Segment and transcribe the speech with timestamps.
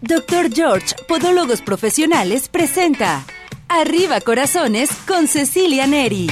[0.00, 0.48] Dr.
[0.54, 3.24] George, Podólogos Profesionales, presenta
[3.68, 6.28] Arriba Corazones con Cecilia Neri.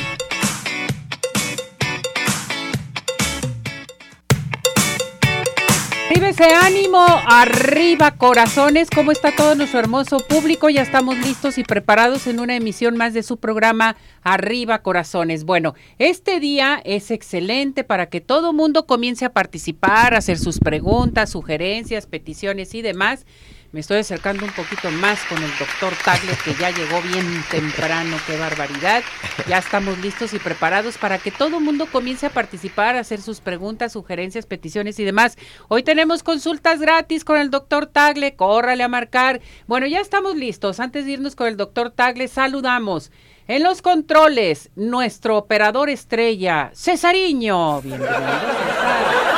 [6.39, 10.69] Ese ánimo, arriba corazones, ¿cómo está todo nuestro hermoso público?
[10.69, 15.45] Ya estamos listos y preparados en una emisión más de su programa Arriba Corazones.
[15.45, 20.59] Bueno, este día es excelente para que todo mundo comience a participar, a hacer sus
[20.59, 23.25] preguntas, sugerencias, peticiones y demás.
[23.73, 28.17] Me estoy acercando un poquito más con el doctor Tagle, que ya llegó bien temprano,
[28.27, 29.03] qué barbaridad.
[29.49, 33.21] Ya estamos listos y preparados para que todo el mundo comience a participar, a hacer
[33.21, 35.37] sus preguntas, sugerencias, peticiones y demás.
[35.69, 39.41] Hoy tenemos consultas gratis con el doctor Tagle, córrale a marcar.
[39.67, 40.81] Bueno, ya estamos listos.
[40.81, 43.11] Antes de irnos con el doctor Tagle, saludamos.
[43.49, 47.81] En los controles, nuestro operador estrella, Cesariño.
[47.83, 49.36] Bienvenido, César.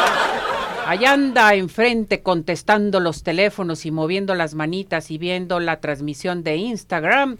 [0.88, 6.57] Allá anda enfrente contestando los teléfonos y moviendo las manitas y viendo la transmisión de
[6.57, 7.37] Instagram.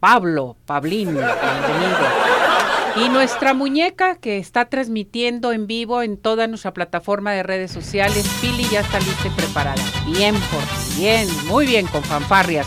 [0.00, 1.98] Pablo, Pablín, bienvenido.
[2.96, 8.28] Y nuestra muñeca que está transmitiendo en vivo en toda nuestra plataforma de redes sociales,
[8.40, 9.80] Pili ya está lista y preparada.
[10.04, 12.66] Bien, por bien, muy bien con fanfarrias.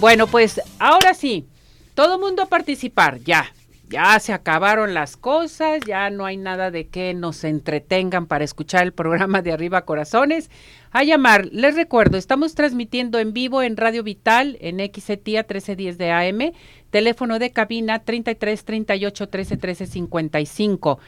[0.00, 1.46] Bueno, pues ahora sí,
[1.94, 3.46] todo mundo a participar, ya
[3.88, 8.84] ya se acabaron las cosas, ya no hay nada de que nos entretengan para escuchar
[8.84, 10.50] el programa de Arriba Corazones.
[10.90, 16.10] A llamar, les recuerdo, estamos transmitiendo en vivo en Radio Vital en XETIA 1310 de
[16.10, 16.52] AM,
[16.90, 20.98] teléfono de cabina 33 38 13 13 55.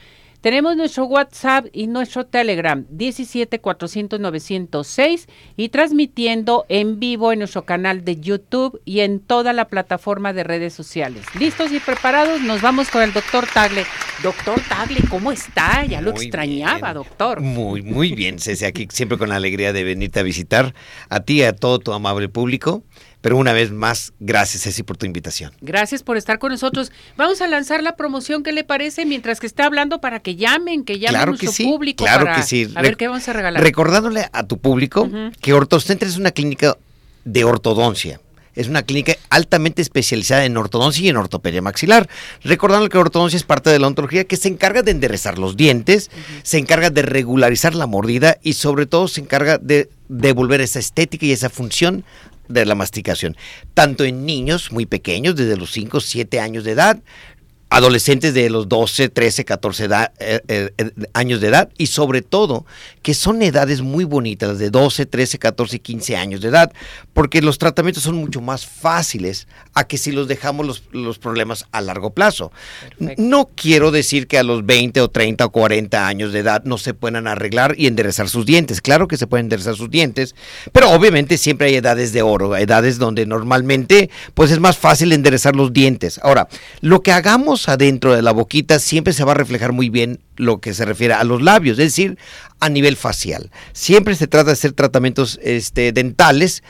[0.41, 7.63] Tenemos nuestro WhatsApp y nuestro Telegram 17 400 906 y transmitiendo en vivo en nuestro
[7.63, 11.23] canal de YouTube y en toda la plataforma de redes sociales.
[11.39, 12.41] ¿Listos y preparados?
[12.41, 13.85] Nos vamos con el doctor Tagle.
[14.23, 15.85] Doctor Tagle, ¿cómo está?
[15.85, 17.39] Ya lo extrañaba, doctor.
[17.39, 20.73] Muy, muy bien, Ceci, aquí siempre con la alegría de venirte a visitar
[21.09, 22.83] a ti y a todo tu amable público.
[23.21, 25.51] Pero una vez más, gracias Ceci por tu invitación.
[25.61, 26.91] Gracias por estar con nosotros.
[27.17, 29.05] Vamos a lanzar la promoción, ¿qué le parece?
[29.05, 32.03] Mientras que está hablando para que llamen, que llamen Claro a nuestro sí, público.
[32.03, 32.67] claro para- que sí.
[32.75, 33.61] A ver qué vamos a regalar.
[33.61, 35.07] Recordándole a tu público
[35.39, 36.77] que Ortocentra es una clínica
[37.23, 38.19] de ortodoncia.
[38.53, 42.09] Es una clínica altamente especializada en ortodoncia y en ortopedia maxilar.
[42.43, 45.55] Recordando que la ortodoncia es parte de la odontología que se encarga de enderezar los
[45.55, 46.11] dientes,
[46.43, 51.25] se encarga de regularizar la mordida y sobre todo se encarga de devolver esa estética
[51.25, 52.03] y esa función
[52.47, 53.35] de la masticación.
[53.73, 56.99] Tanto en niños muy pequeños, desde los 5, 7 años de edad,
[57.69, 62.65] adolescentes de los 12, 13, 14 edad- eh, eh, años de edad y sobre todo
[63.01, 66.73] que son edades muy bonitas, de 12, 13, 14 y 15 años de edad,
[67.13, 71.65] porque los tratamientos son mucho más fáciles a que si los dejamos los, los problemas
[71.71, 72.51] a largo plazo.
[72.97, 73.21] Perfecto.
[73.21, 76.77] No quiero decir que a los 20 o 30 o 40 años de edad no
[76.77, 78.81] se puedan arreglar y enderezar sus dientes.
[78.81, 80.35] Claro que se pueden enderezar sus dientes,
[80.71, 85.55] pero obviamente siempre hay edades de oro, edades donde normalmente pues es más fácil enderezar
[85.55, 86.19] los dientes.
[86.23, 86.47] Ahora,
[86.81, 90.59] lo que hagamos adentro de la boquita siempre se va a reflejar muy bien lo
[90.59, 92.17] que se refiere a los labios, es decir,
[92.59, 93.51] a nivel facial.
[93.73, 96.63] Siempre se trata de hacer tratamientos este, dentales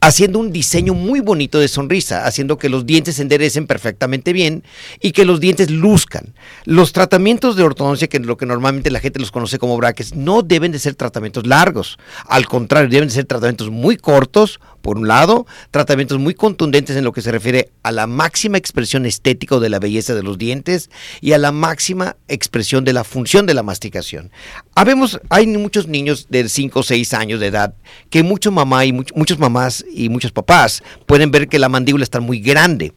[0.00, 4.64] haciendo un diseño muy bonito de sonrisa, haciendo que los dientes se enderecen perfectamente bien
[5.00, 6.34] y que los dientes luzcan.
[6.64, 10.14] Los tratamientos de ortodoncia, que es lo que normalmente la gente los conoce como brackets,
[10.14, 11.98] no deben de ser tratamientos largos.
[12.26, 17.02] Al contrario, deben de ser tratamientos muy cortos, por un lado, tratamientos muy contundentes en
[17.02, 20.90] lo que se refiere a la máxima expresión estética de la belleza de los dientes
[21.20, 24.30] y a la máxima expresión de la función de la masticación.
[24.76, 27.74] Habemos, hay muchos niños de 5 o 6 años de edad
[28.10, 32.04] que mucho mamá y much- muchos mamás y muchos papás pueden ver que la mandíbula
[32.04, 32.92] está muy grande.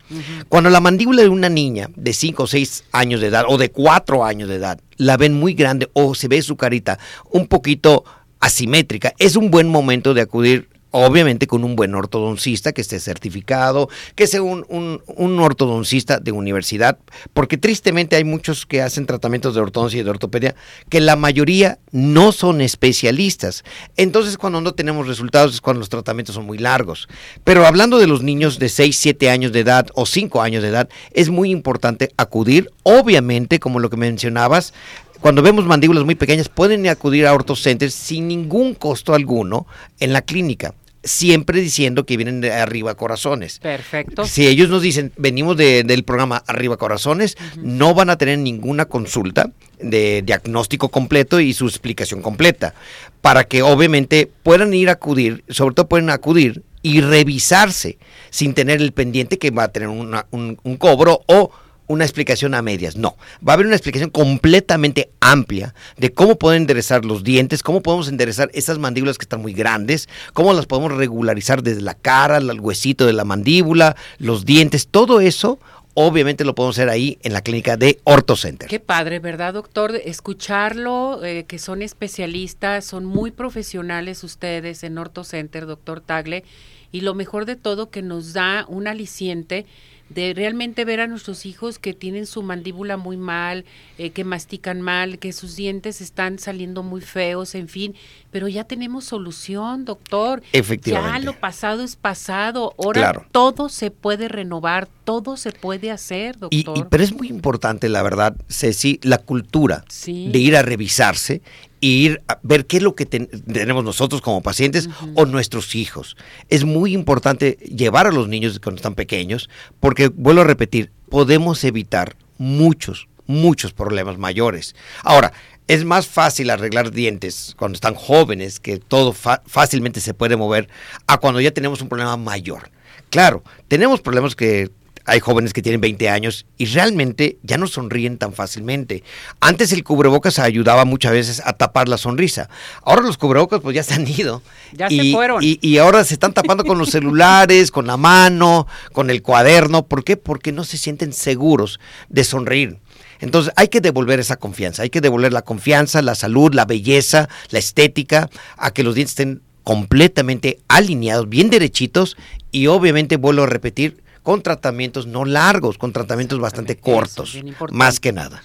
[0.47, 3.71] Cuando la mandíbula de una niña de 5 o 6 años de edad o de
[3.71, 6.99] 4 años de edad la ven muy grande o se ve su carita
[7.31, 8.03] un poquito
[8.39, 13.89] asimétrica, es un buen momento de acudir obviamente con un buen ortodoncista que esté certificado,
[14.15, 16.97] que sea un, un- un ortodoncista de universidad,
[17.33, 20.55] porque tristemente hay muchos que hacen tratamientos de ortodoncia y de ortopedia
[20.89, 23.63] que la mayoría no son especialistas.
[23.97, 27.07] Entonces cuando no tenemos resultados es cuando los tratamientos son muy largos.
[27.43, 30.69] Pero hablando de los niños de 6, 7 años de edad o 5 años de
[30.69, 34.73] edad, es muy importante acudir, obviamente, como lo que mencionabas,
[35.21, 39.67] cuando vemos mandíbulas muy pequeñas, pueden acudir a ortocenters sin ningún costo alguno
[39.99, 40.73] en la clínica.
[41.03, 43.59] Siempre diciendo que vienen de arriba corazones.
[43.59, 44.25] Perfecto.
[44.25, 48.85] Si ellos nos dicen, venimos de- del programa Arriba Corazones, no van a tener ninguna
[48.85, 49.49] consulta
[49.81, 52.73] de diagnóstico completo y su explicación completa,
[53.21, 57.97] para que obviamente puedan ir a acudir, sobre todo pueden acudir y revisarse
[58.29, 61.49] sin tener el pendiente que va a tener una- un, un cobro o
[61.89, 63.17] una explicación a medias, no.
[63.45, 68.07] Va a haber una explicación completamente amplia de cómo pueden enderezar los dientes, cómo podemos
[68.07, 72.61] enderezar esas mandíbulas que están muy grandes, cómo las podemos regularizar desde la cara, el
[72.61, 75.59] huesito de la mandíbula, los dientes, todo eso
[75.95, 78.69] obviamente lo podemos hacer ahí en la clínica de OrtoCenter.
[78.69, 79.95] Qué padre, ¿verdad, doctor?
[79.95, 86.45] Escucharlo, eh, que son especialistas, son muy profesionales ustedes en OrtoCenter, doctor Tagle,
[86.91, 89.65] y lo mejor de todo que nos da un aliciente
[90.09, 93.65] de realmente ver a nuestros hijos que tienen su mandíbula muy mal,
[93.97, 97.95] eh, que mastican mal, que sus dientes están saliendo muy feos, en fin,
[98.31, 100.41] pero ya tenemos solución, doctor.
[100.51, 101.19] Efectivamente.
[101.19, 106.77] Ya lo pasado es pasado, ahora todo se puede renovar, todo se puede hacer, doctor.
[106.77, 111.41] Y, pero es muy importante, la verdad, Ceci, la cultura de ir a revisarse
[111.81, 116.17] ir a ver qué es lo que tenemos nosotros como pacientes o nuestros hijos.
[116.49, 119.49] Es muy importante llevar a los niños cuando están pequeños,
[119.79, 124.75] porque vuelvo a repetir, podemos evitar muchos, muchos problemas mayores.
[125.03, 125.33] Ahora,
[125.67, 130.67] es más fácil arreglar dientes cuando están jóvenes, que todo fácilmente se puede mover,
[131.05, 132.71] a cuando ya tenemos un problema mayor.
[133.11, 134.71] Claro, tenemos problemas que
[135.09, 139.03] hay jóvenes que tienen 20 años y realmente ya no sonríen tan fácilmente.
[139.39, 142.49] Antes el cubrebocas ayudaba muchas veces a tapar la sonrisa.
[142.83, 144.41] Ahora los cubrebocas pues ya se han ido.
[144.71, 145.39] Ya y, se fueron.
[145.41, 149.85] Y, ahora se están tapando con los celulares, con la mano, con el cuaderno.
[149.85, 150.17] ¿Por qué?
[150.17, 151.79] Porque no se sienten seguros
[152.09, 152.77] de sonreír.
[153.19, 157.27] Entonces hay que devolver esa confianza, hay que devolver la confianza, la salud, la belleza,
[157.49, 162.17] la estética, a que los dientes estén completamente alineados, bien derechitos
[162.51, 167.35] y obviamente vuelvo a repetir, con tratamientos no largos, con tratamientos bastante cortos,
[167.71, 168.43] más que nada.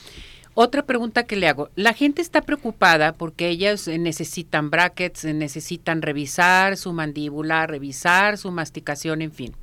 [0.54, 6.78] Otra pregunta que le hago, la gente está preocupada porque ellas necesitan brackets, necesitan revisar
[6.78, 9.54] su mandíbula, revisar su masticación, en fin.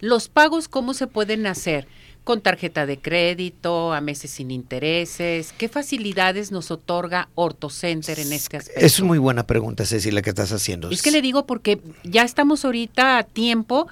[0.00, 1.86] ¿Los pagos cómo se pueden hacer?
[2.24, 5.52] ¿Con tarjeta de crédito, a meses sin intereses?
[5.52, 8.80] ¿Qué facilidades nos otorga OrtoCenter en este aspecto?
[8.80, 10.88] Es muy buena pregunta, Cecilia, que estás haciendo.
[10.88, 13.86] Es que le digo porque ya estamos ahorita a tiempo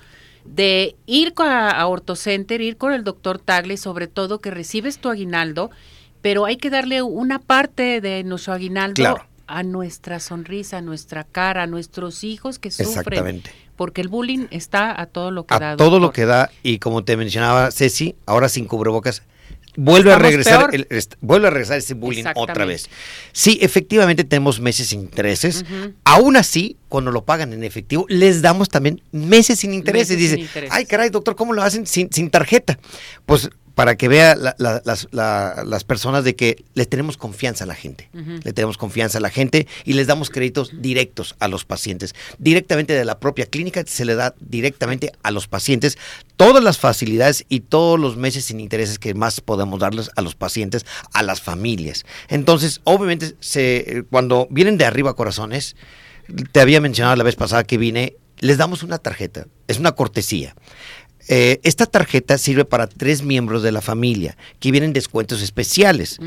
[0.49, 5.09] de ir a, a OrtoCenter, ir con el doctor Tagle, sobre todo que recibes tu
[5.09, 5.71] aguinaldo,
[6.23, 11.65] pero hay que darle una parte de nuestro aguinaldo a nuestra sonrisa, a nuestra cara,
[11.65, 12.99] a nuestros hijos que sufren.
[12.99, 13.51] Exactamente.
[13.77, 15.73] Porque el bullying está a todo lo que da.
[15.73, 19.23] A todo lo que da, y como te mencionaba Ceci, ahora sin cubrebocas
[19.77, 20.71] vuelve a regresar
[21.21, 22.89] vuelve a regresar ese bullying otra vez.
[23.33, 25.65] Sí, efectivamente tenemos meses sin intereses.
[26.05, 30.17] Aún así, cuando lo pagan en efectivo, les damos también meses sin intereses.
[30.17, 32.79] Dice, ay caray, doctor, ¿cómo lo hacen sin, sin tarjeta?
[33.25, 38.09] Pues para que vea las, personas de que les tenemos confianza a la gente.
[38.15, 42.15] Le tenemos confianza a la gente y les damos créditos directos a los pacientes.
[42.39, 45.99] Directamente de la propia clínica se le da directamente a los pacientes
[46.39, 50.35] todas las facilidades y todos los meses sin intereses que más podemos darles a los
[50.35, 52.07] pacientes, a las familias.
[52.29, 55.77] Entonces, obviamente, se, cuando vienen de arriba corazones,
[56.51, 60.55] te había mencionado la vez pasada que vine, les damos una tarjeta, es una cortesía.
[61.29, 66.19] Eh, esta tarjeta sirve para tres miembros de la familia que vienen descuentos especiales.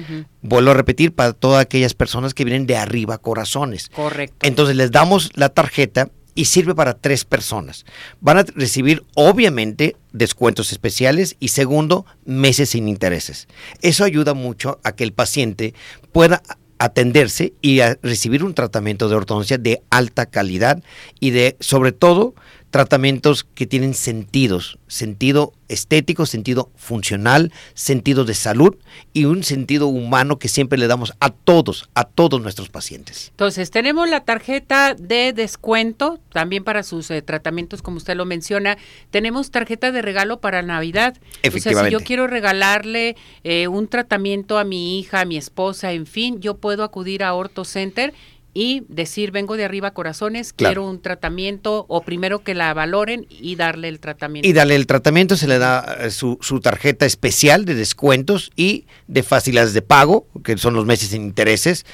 [0.41, 3.89] Vuelvo a repetir, para todas aquellas personas que vienen de arriba corazones.
[3.89, 4.47] Correcto.
[4.47, 7.85] Entonces les damos la tarjeta y sirve para tres personas.
[8.21, 13.47] Van a recibir obviamente descuentos especiales y segundo, meses sin intereses.
[13.81, 15.73] Eso ayuda mucho a que el paciente
[16.11, 16.41] pueda
[16.77, 20.81] atenderse y a recibir un tratamiento de ortodoncia de alta calidad
[21.19, 22.33] y de sobre todo
[22.69, 28.75] tratamientos que tienen sentidos, sentido estético, sentido funcional, sentido de salud
[29.13, 33.29] y un sentido humano que siempre le damos a todos, a todos nuestros pacientes.
[33.31, 38.77] Entonces, tenemos la tarjeta de descuento también para sus eh, tratamientos, como usted lo menciona.
[39.11, 41.17] Tenemos tarjeta de regalo para Navidad.
[41.47, 45.91] O sea, si yo quiero regalarle eh, un tratamiento a mi hija, a mi esposa,
[45.91, 48.13] en fin, yo puedo acudir a Orto Center
[48.59, 53.55] y decir, vengo de arriba corazones, quiero un tratamiento, o primero que la valoren y
[53.55, 54.45] darle el tratamiento.
[54.45, 58.85] Y darle el tratamiento, se le da eh, su, su tarjeta especial de descuentos y
[59.07, 61.85] de facilidades de pago, que son los meses sin intereses,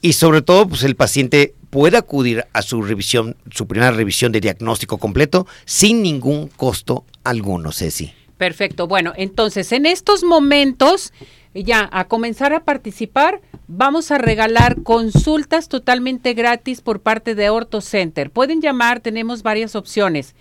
[0.00, 4.40] y sobre todo, pues el paciente puede acudir a su revisión, su primera revisión de
[4.40, 8.12] diagnóstico completo, sin ningún costo alguno, Ceci.
[8.42, 11.12] Perfecto, bueno, entonces en estos momentos
[11.54, 17.80] ya a comenzar a participar, vamos a regalar consultas totalmente gratis por parte de Orto
[17.80, 18.32] Center.
[18.32, 20.34] Pueden llamar, tenemos varias opciones.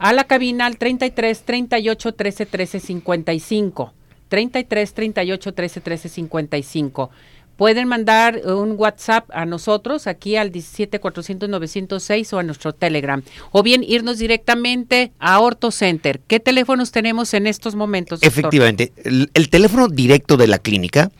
[0.00, 3.92] A la cabina al 33 38 13 13 55.
[4.28, 7.10] 33 38 13 13 55.
[7.56, 11.00] Pueden mandar un WhatsApp a nosotros aquí al 17
[11.48, 16.20] 906 o a nuestro Telegram o bien irnos directamente a Orto Center.
[16.26, 18.22] ¿Qué teléfonos tenemos en estos momentos?
[18.22, 21.10] Efectivamente, el, teléfono directo de la clínica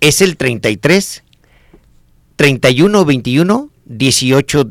[0.00, 1.24] es el 33
[2.36, 4.70] 31 21 18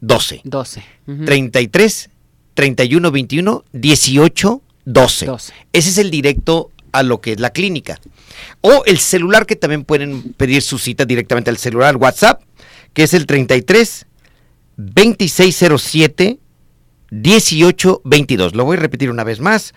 [0.00, 0.40] 12.
[0.44, 0.82] 12.
[1.24, 2.10] 33
[2.54, 5.26] 31 21 18 12.
[5.72, 8.00] Ese es el directo a lo que es la clínica.
[8.60, 12.42] O el celular que también pueden pedir su cita directamente al celular, WhatsApp,
[12.92, 14.06] que es el 33
[14.76, 16.38] 2607
[17.10, 18.54] 1822.
[18.54, 19.74] Lo voy a repetir una vez más.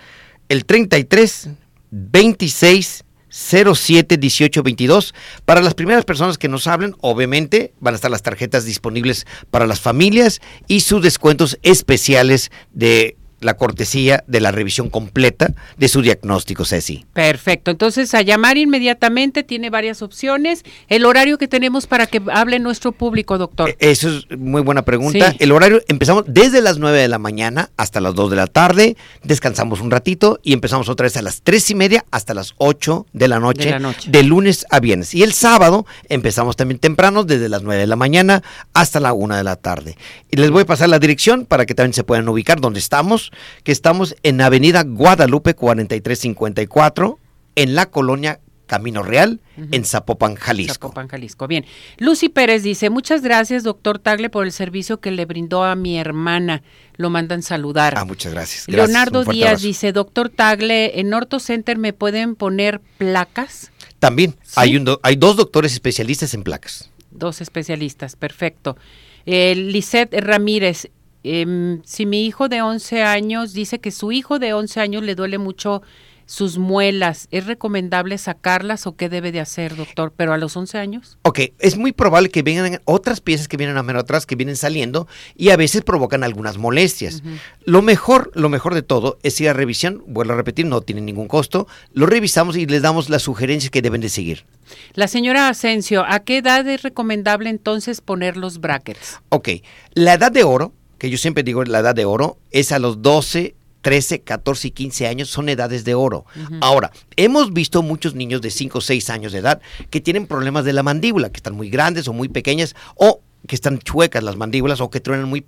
[0.47, 1.49] El 33
[1.91, 5.13] 26 07 18 22.
[5.45, 9.67] Para las primeras personas que nos hablen, obviamente van a estar las tarjetas disponibles para
[9.67, 16.01] las familias y sus descuentos especiales de la cortesía de la revisión completa de su
[16.01, 17.05] diagnóstico, Ceci.
[17.13, 17.71] Perfecto.
[17.71, 20.63] Entonces, a llamar inmediatamente, tiene varias opciones.
[20.87, 23.69] El horario que tenemos para que hable nuestro público, doctor.
[23.69, 25.35] E, eso es muy buena pregunta.
[25.39, 28.97] El horario empezamos desde las 9 de la mañana hasta las 2 de la tarde,
[29.23, 33.05] descansamos un ratito y empezamos otra vez a las 3 y media hasta las 8
[33.13, 34.09] de la noche, de, la noche.
[34.09, 35.13] de lunes a viernes.
[35.15, 38.43] Y el sábado empezamos también temprano, desde las 9 de la mañana
[38.73, 39.97] hasta la 1 de la tarde.
[40.31, 43.28] Y les voy a pasar la dirección para que también se puedan ubicar donde estamos
[43.63, 47.19] que estamos en Avenida Guadalupe 4354,
[47.55, 50.73] en la colonia Camino Real, en Zapopan, Jalisco.
[50.73, 51.47] Zapopan, Jalisco.
[51.47, 51.65] Bien.
[51.97, 55.97] Lucy Pérez dice, muchas gracias, doctor Tagle, por el servicio que le brindó a mi
[55.97, 56.61] hermana.
[56.95, 57.95] Lo mandan saludar.
[57.97, 58.67] Ah, muchas gracias.
[58.67, 63.71] Leonardo Díaz dice, doctor Tagle, en Orto Center me pueden poner placas.
[63.97, 66.91] También, hay, un hay dos doctores especialistas en placas.
[67.09, 68.77] Dos especialistas, perfecto.
[69.25, 70.89] Eh, Lisette Ramírez,
[71.23, 75.15] Em, si mi hijo de 11 años dice que su hijo de 11 años le
[75.15, 75.81] duele mucho
[76.29, 80.13] sus muelas, ¿es recomendable sacarlas o qué debe de hacer, doctor?
[80.15, 81.17] Pero a los 11 años.
[81.23, 84.55] Ok, es muy probable que vengan otras piezas que vienen a menos atrás, que vienen
[84.55, 87.23] saliendo y a veces provocan algunas molestias.
[87.65, 91.01] Lo mejor, lo mejor de todo es ir a revisión, vuelvo a repetir, no tiene
[91.01, 94.45] ningún costo, lo revisamos y les damos las sugerencias que deben de seguir.
[94.93, 99.19] La señora Asensio, ¿a qué edad es recomendable entonces poner los brackets?
[99.29, 99.49] Ok,
[99.95, 103.01] la edad de oro que yo siempre digo la edad de oro, es a los
[103.01, 106.25] 12, 13, 14 y 15 años son edades de oro.
[106.61, 110.65] Ahora, hemos visto muchos niños de 5 o 6 años de edad que tienen problemas
[110.65, 114.35] de la mandíbula, que están muy grandes o muy pequeñas, o que están chuecas las
[114.35, 115.43] mandíbulas o que truenan muy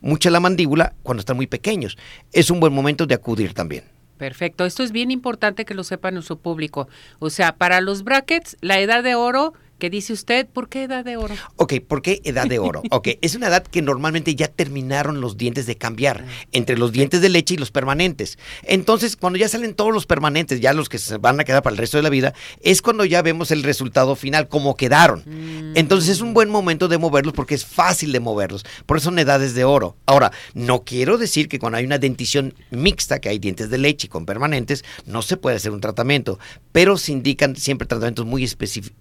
[0.00, 1.96] mucha la mandíbula cuando están muy pequeños.
[2.32, 3.84] Es un buen momento de acudir también.
[4.18, 6.88] Perfecto, esto es bien importante que lo sepa nuestro público.
[7.20, 11.04] O sea, para los brackets, la edad de oro ¿Qué dice usted, ¿por qué edad
[11.04, 11.36] de oro?
[11.54, 12.82] Ok, ¿por qué edad de oro?
[12.90, 16.90] Ok, es una edad que normalmente ya terminaron los dientes de cambiar ah, entre los
[16.90, 18.38] dientes de leche y los permanentes.
[18.62, 21.74] Entonces, cuando ya salen todos los permanentes, ya los que se van a quedar para
[21.74, 25.22] el resto de la vida, es cuando ya vemos el resultado final, cómo quedaron.
[25.26, 25.76] Mm.
[25.76, 28.64] Entonces, es un buen momento de moverlos porque es fácil de moverlos.
[28.86, 29.96] Por eso son edades de oro.
[30.06, 34.08] Ahora, no quiero decir que cuando hay una dentición mixta, que hay dientes de leche
[34.08, 36.40] con permanentes, no se puede hacer un tratamiento,
[36.72, 38.48] pero se indican siempre tratamientos muy,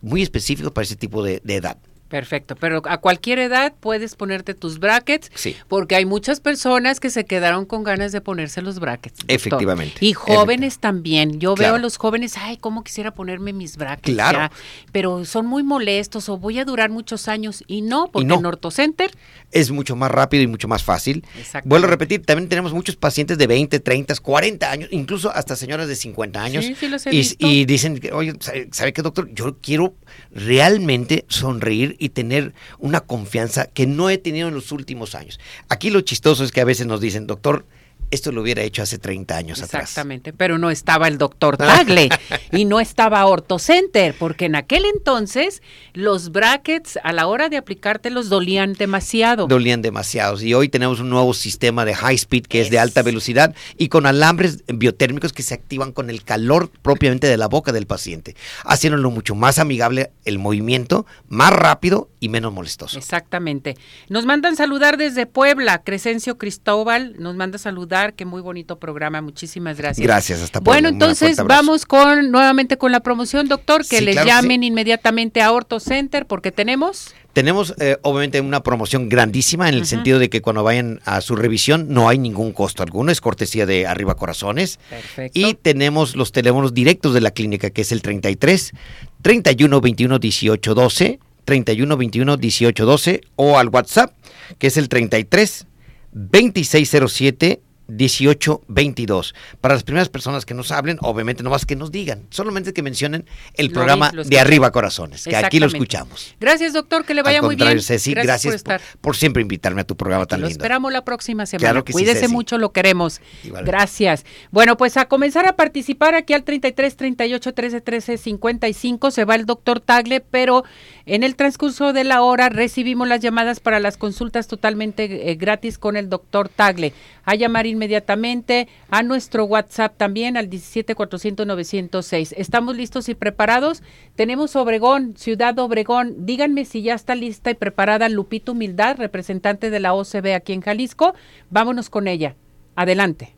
[0.01, 1.77] muy específicos para ese tipo de, de edad.
[2.09, 5.29] Perfecto, pero a cualquier edad puedes ponerte tus brackets,
[5.67, 9.19] porque hay muchas personas que se quedaron con ganas de ponerse los brackets.
[9.27, 9.97] Efectivamente.
[9.99, 11.39] Y jóvenes también.
[11.39, 14.13] Yo veo a los jóvenes, ay, cómo quisiera ponerme mis brackets.
[14.13, 14.49] Claro.
[14.91, 17.63] pero son muy molestos o voy a durar muchos años.
[17.67, 19.11] Y no, porque en OrtoCenter
[19.51, 21.25] es mucho más rápido y mucho más fácil.
[21.63, 25.87] Vuelvo a repetir, también tenemos muchos pacientes de 20, 30, 40 años, incluso hasta señoras
[25.87, 26.65] de 50 años.
[26.65, 27.47] Sí, sí los he y, visto.
[27.47, 28.33] y dicen, oye,
[28.71, 29.29] ¿sabe qué, doctor?
[29.33, 29.95] Yo quiero
[30.31, 35.39] realmente sonreír y tener una confianza que no he tenido en los últimos años.
[35.69, 37.65] Aquí lo chistoso es que a veces nos dicen, doctor,
[38.09, 39.83] esto lo hubiera hecho hace 30 años atrás.
[39.83, 42.09] Exactamente, pero no estaba el doctor Tagle
[42.51, 45.61] y no estaba OrtoCenter, porque en aquel entonces
[45.93, 49.47] los brackets a la hora de aplicártelos dolían demasiado.
[49.47, 53.01] Dolían demasiados y hoy tenemos un nuevo sistema de high speed que es, de alta
[53.01, 57.71] velocidad y con alambres biotérmicos que se activan con el calor propiamente de la boca
[57.71, 62.97] del paciente, haciéndolo mucho más amigable el movimiento, más rápido y menos molestoso.
[62.97, 63.75] Exactamente.
[64.07, 69.21] Nos mandan saludar desde Puebla, Crescencio Cristóbal, nos manda saludar Qué muy bonito programa.
[69.21, 70.05] Muchísimas gracias.
[70.05, 75.41] Gracias, hasta Bueno, entonces vamos con nuevamente con la promoción, doctor, que les llamen inmediatamente
[75.41, 80.27] a Orto Center porque tenemos tenemos eh, obviamente una promoción grandísima en el sentido de
[80.27, 84.15] que cuando vayan a su revisión no hay ningún costo alguno, es cortesía de Arriba
[84.15, 84.79] Corazones.
[84.89, 85.39] Perfecto.
[85.39, 88.73] Y tenemos los teléfonos directos de la clínica que es el 33
[89.21, 94.13] 31 21 18 12, 31 21 18 12 o al WhatsApp
[94.57, 95.67] que es el 33
[96.13, 99.35] 2607 1822.
[99.61, 102.81] Para las primeras personas que nos hablen, obviamente no más que nos digan, solamente que
[102.81, 106.35] mencionen el programa de Arriba Corazones, que aquí lo escuchamos.
[106.39, 107.81] Gracias, doctor, que le vaya muy bien.
[107.81, 108.63] Ceci, gracias,
[109.01, 110.59] por, siempre invitarme a tu programa tan lo lindo.
[110.59, 111.81] esperamos la próxima semana.
[111.81, 113.21] Cuídese mucho, lo queremos.
[113.63, 114.25] Gracias.
[114.51, 119.35] Bueno, pues a comenzar a participar aquí al 33 38 13 13 55 se va
[119.35, 120.63] el doctor Tagle, pero
[121.05, 125.77] en el transcurso de la hora recibimos las llamadas para las consultas totalmente eh, gratis
[125.77, 126.93] con el doctor Tagle.
[127.23, 132.35] A llamar inmediatamente a nuestro WhatsApp también al 17 400 906.
[132.37, 133.83] ¿Estamos listos y preparados?
[134.15, 136.25] Tenemos Obregón, Ciudad Obregón.
[136.25, 140.61] Díganme si ya está lista y preparada Lupito Humildad, representante de la OCB aquí en
[140.61, 141.13] Jalisco.
[141.49, 142.35] Vámonos con ella.
[142.75, 143.35] Adelante.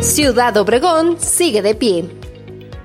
[0.00, 2.04] Ciudad Obregón sigue de pie.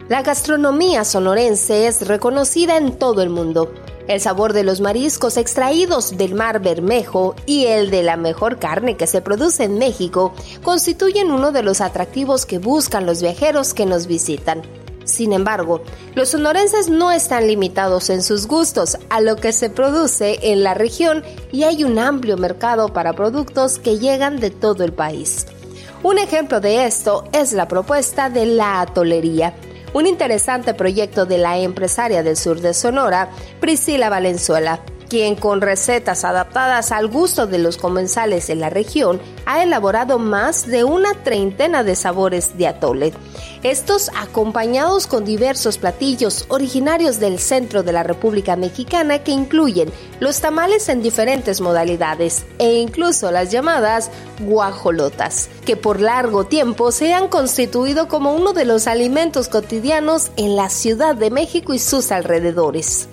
[0.07, 3.71] La gastronomía sonorense es reconocida en todo el mundo.
[4.09, 8.97] El sabor de los mariscos extraídos del mar Bermejo y el de la mejor carne
[8.97, 13.85] que se produce en México constituyen uno de los atractivos que buscan los viajeros que
[13.85, 14.63] nos visitan.
[15.03, 15.83] Sin embargo,
[16.15, 20.73] los sonorenses no están limitados en sus gustos a lo que se produce en la
[20.73, 25.45] región y hay un amplio mercado para productos que llegan de todo el país.
[26.01, 29.53] Un ejemplo de esto es la propuesta de la atolería,
[29.93, 33.29] un interesante proyecto de la empresaria del sur de Sonora,
[33.59, 34.79] Priscila Valenzuela,
[35.09, 40.67] quien con recetas adaptadas al gusto de los comensales en la región ha elaborado más
[40.67, 43.13] de una treintena de sabores de atole.
[43.63, 50.39] Estos acompañados con diversos platillos originarios del centro de la República Mexicana que incluyen los
[50.39, 57.27] tamales en diferentes modalidades e incluso las llamadas guajolotas, que por largo tiempo se han
[57.27, 63.09] constituido como uno de los alimentos cotidianos en la Ciudad de México y sus alrededores.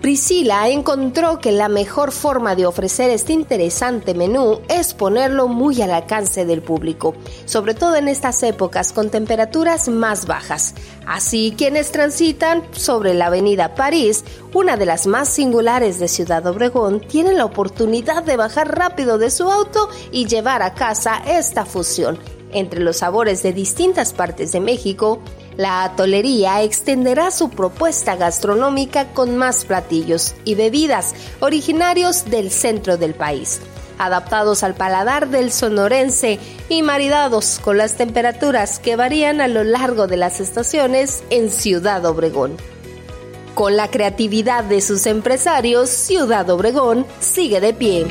[0.00, 5.90] Priscila encontró que la mejor forma de ofrecer este interesante menú es ponerlo muy al
[5.90, 10.74] alcance del público, sobre todo en estas épocas con temperaturas más bajas.
[11.04, 14.24] Así quienes transitan sobre la avenida París,
[14.54, 19.30] una de las más singulares de Ciudad Obregón, tienen la oportunidad de bajar rápido de
[19.30, 22.20] su auto y llevar a casa esta fusión
[22.52, 25.20] entre los sabores de distintas partes de México,
[25.58, 33.12] la atolería extenderá su propuesta gastronómica con más platillos y bebidas originarios del centro del
[33.12, 33.60] país,
[33.98, 40.06] adaptados al paladar del sonorense y maridados con las temperaturas que varían a lo largo
[40.06, 42.56] de las estaciones en Ciudad Obregón.
[43.56, 48.06] Con la creatividad de sus empresarios, Ciudad Obregón sigue de pie.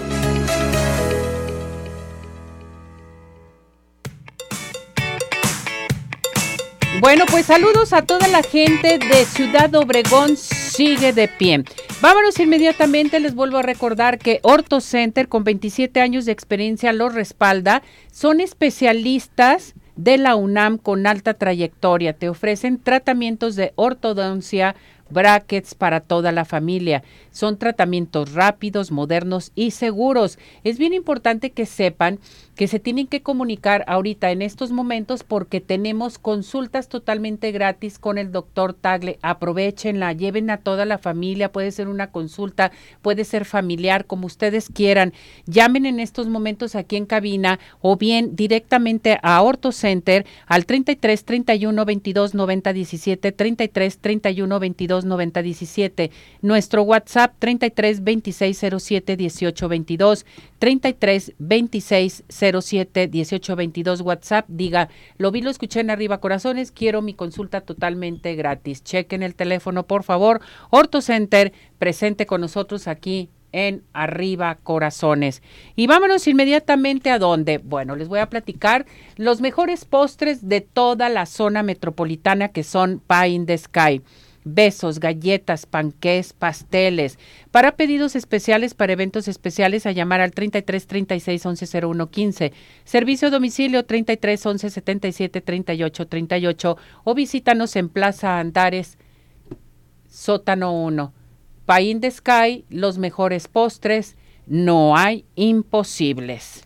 [7.08, 11.64] Bueno, pues saludos a toda la gente de Ciudad Obregón, sigue de pie.
[12.02, 17.14] Vámonos inmediatamente, les vuelvo a recordar que Orto Center con 27 años de experiencia los
[17.14, 24.76] respalda, son especialistas de la UNAM con alta trayectoria, te ofrecen tratamientos de ortodoncia,
[25.10, 27.04] brackets para toda la familia.
[27.32, 30.40] Son tratamientos rápidos, modernos y seguros.
[30.64, 32.20] Es bien importante que sepan
[32.56, 38.18] que se tienen que comunicar ahorita en estos momentos porque tenemos consultas totalmente gratis con
[38.18, 39.20] el doctor Tagle.
[39.22, 42.72] Aprovechenla, lleven a toda la familia, puede ser una consulta,
[43.04, 45.14] puede ser familiar, como ustedes quieran.
[45.46, 51.24] Llamen en estos momentos aquí en cabina o bien directamente a Orto Center al 33
[51.24, 56.12] 31 22 90 17 33 31 22 90 17.
[56.42, 60.26] Nuestro WhatsApp 33 26 07 18 22
[60.60, 64.46] 33 26 07 18 22 WhatsApp.
[64.48, 68.84] Diga, lo vi, lo escuché en Arriba Corazones, quiero mi consulta totalmente gratis.
[68.84, 70.42] Chequen el teléfono, por favor.
[70.70, 75.42] Orto Center, presente con nosotros aquí en Arriba Corazones.
[75.76, 77.58] Y vámonos inmediatamente a dónde.
[77.58, 83.02] Bueno, les voy a platicar los mejores postres de toda la zona metropolitana que son
[83.08, 84.02] Pie in the Sky
[84.48, 87.18] besos, galletas, panqués, pasteles.
[87.52, 92.54] Para pedidos especiales, para eventos especiales, a llamar al 33 36 11 01 15.
[92.84, 98.98] Servicio a domicilio 33 11 77 38 38 o visítanos en Plaza Andares,
[100.10, 101.14] sótano 1.
[101.66, 106.64] Pain de Sky, los mejores postres, no hay imposibles.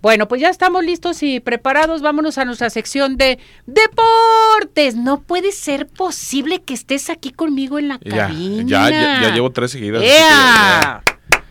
[0.00, 2.02] Bueno, pues ya estamos listos y preparados.
[2.02, 4.94] Vámonos a nuestra sección de deportes.
[4.94, 8.62] No puede ser posible que estés aquí conmigo en la cabina.
[8.66, 10.04] Ya, ya, llevo tres seguidas.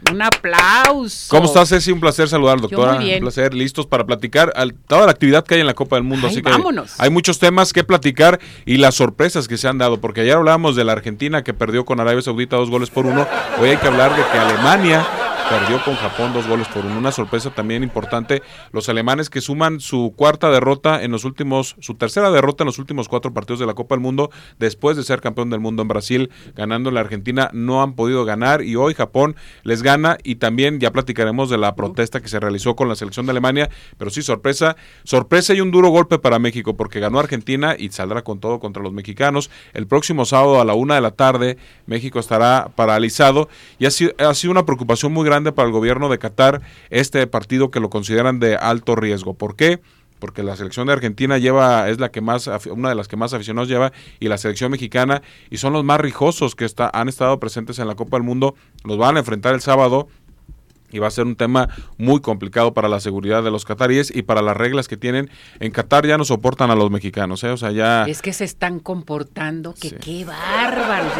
[0.10, 1.28] Un aplauso.
[1.30, 1.92] ¿Cómo estás, Ceci?
[1.92, 2.94] Un placer saludar, doctora.
[2.94, 3.18] muy bien.
[3.18, 3.54] Un placer.
[3.54, 4.54] Listos para platicar
[4.88, 6.28] toda la actividad que hay en la Copa del Mundo.
[6.28, 6.52] así que
[7.00, 10.00] hay muchos temas que platicar y las sorpresas que se han dado.
[10.00, 13.28] Porque ayer hablábamos de la Argentina que perdió con Arabia Saudita dos goles por uno.
[13.60, 15.06] Hoy hay que hablar de que Alemania
[15.50, 16.98] perdió con Japón dos goles por uno.
[16.98, 18.42] Una sorpresa también importante.
[18.74, 22.80] Los alemanes que suman su cuarta derrota en los últimos, su tercera derrota en los
[22.80, 24.30] últimos cuatro partidos de la Copa del Mundo,
[24.60, 28.26] después de ser campeón del mundo en Brasil, ganando en la Argentina, no han podido
[28.26, 32.40] ganar y hoy Japón les gana y también ya platicaremos de la protesta que se
[32.40, 36.40] realizó con la selección de Alemania, pero sí sorpresa, sorpresa y un duro golpe para
[36.40, 39.50] México porque ganó Argentina y saldrá con todo contra los mexicanos.
[39.74, 43.48] El próximo sábado a la una de la tarde México estará paralizado
[43.80, 47.26] y ha sido, ha sido una preocupación muy grande para el gobierno de Qatar este
[47.28, 49.34] partido que lo consideran de alto riesgo.
[49.34, 49.82] ¿Por qué?
[50.20, 53.34] porque la selección de Argentina lleva es la que más una de las que más
[53.34, 57.40] aficionados lleva y la selección mexicana y son los más rijosos que está, han estado
[57.40, 60.08] presentes en la Copa del Mundo los van a enfrentar el sábado
[60.92, 64.22] y va a ser un tema muy complicado para la seguridad de los cataríes y
[64.22, 67.50] para las reglas que tienen en Qatar ya no soportan a los mexicanos, ¿eh?
[67.50, 71.12] o sea ya es que se están comportando que qué bárbaros,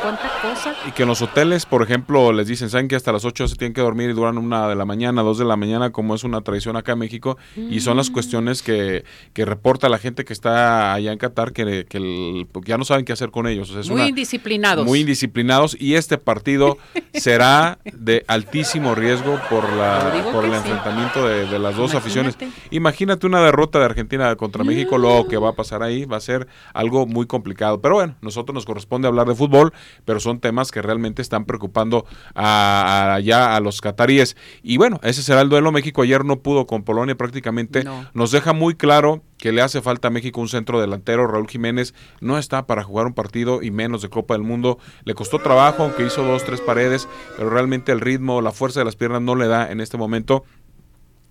[0.00, 0.74] cuánta cosa.
[0.86, 3.56] Y que en los hoteles, por ejemplo, les dicen, saben que hasta las 8 se
[3.56, 6.24] tienen que dormir y duran una de la mañana, dos de la mañana, como es
[6.24, 8.12] una tradición acá en México, y son las mm.
[8.12, 12.84] cuestiones que, que reporta la gente que está allá en Qatar que, que ya no
[12.84, 13.72] saben qué hacer con ellos.
[13.88, 14.86] muy indisciplinados.
[14.86, 16.78] Muy indisciplinados y este partido
[17.14, 22.36] será de altísimo riesgo por la por el enfrentamiento de, las dos aficiones.
[22.70, 26.20] Imagínate una derrota de Argentina contra México, lo que va a pasar ahí va a
[26.20, 27.80] ser algo muy complicado.
[27.80, 29.72] Pero bueno, nosotros nos corresponde hablar de fútbol,
[30.04, 34.36] pero son temas que realmente están preocupando a, a, a los cataríes.
[34.62, 35.72] Y bueno, ese será el duelo.
[35.72, 37.84] México ayer no pudo con Polonia prácticamente.
[38.14, 41.26] Nos deja muy claro que le hace falta a México un centro delantero.
[41.26, 44.78] Raúl Jiménez no está para jugar un partido y menos de Copa del Mundo.
[45.04, 48.84] Le costó trabajo, aunque hizo dos, tres paredes, pero realmente el ritmo, la fuerza de
[48.84, 50.44] las piernas no le da en este momento.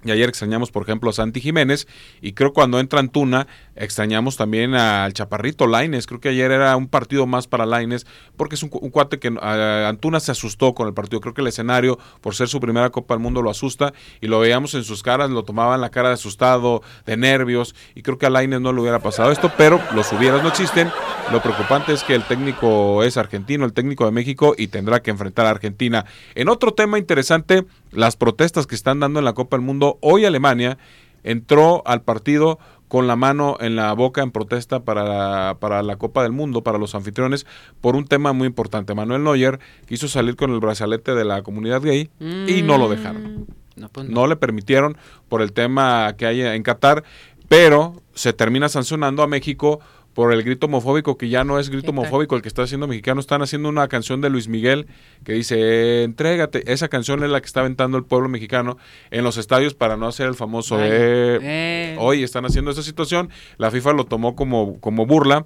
[0.04, 1.88] Y ayer extrañamos, por ejemplo, a Santi Jiménez.
[2.22, 6.08] Y creo cuando entra Antuna, extrañamos también al Chaparrito Laines.
[6.08, 10.20] Creo que ayer era un partido más para Laines, porque es un, cuate que Antuna
[10.20, 11.22] se asustó con el partido.
[11.22, 13.94] Creo que el escenario, por ser su primera Copa del Mundo, lo asusta.
[14.22, 17.76] Y lo veíamos en sus caras, lo tomaban la cara de asustado, de nervios.
[17.96, 20.90] Y creo que a Laines no le hubiera pasado esto, pero los hubieras no existen.
[21.32, 25.12] Lo preocupante es que el técnico es argentino, el técnico de México, y tendrá que
[25.12, 26.06] enfrentar a Argentina.
[26.36, 29.98] En otro tema interesante, las protestas que están dando en la Copa del Mundo.
[30.02, 30.78] Hoy Alemania
[31.24, 35.96] entró al partido con la mano en la boca en protesta para la, para la
[35.96, 37.46] Copa del Mundo, para los anfitriones,
[37.80, 38.94] por un tema muy importante.
[38.94, 43.48] Manuel Neuer quiso salir con el brazalete de la comunidad gay y no lo dejaron.
[43.78, 44.98] Mm, pues no, le permitieron
[45.30, 47.06] por el tema que hay en Qatar,
[47.48, 49.80] pero se termina sancionando a México
[50.14, 53.20] por el grito homofóbico, que ya no es grito homofóbico el que está haciendo mexicano,
[53.20, 54.88] están haciendo una canción de Luis Miguel
[55.24, 58.78] que dice, entrégate, esa canción es la que está aventando el pueblo mexicano
[59.10, 63.72] en los estadios para no hacer el famoso, eh, hoy están haciendo esa situación, la
[63.72, 65.46] FIFA lo tomó como, como burla,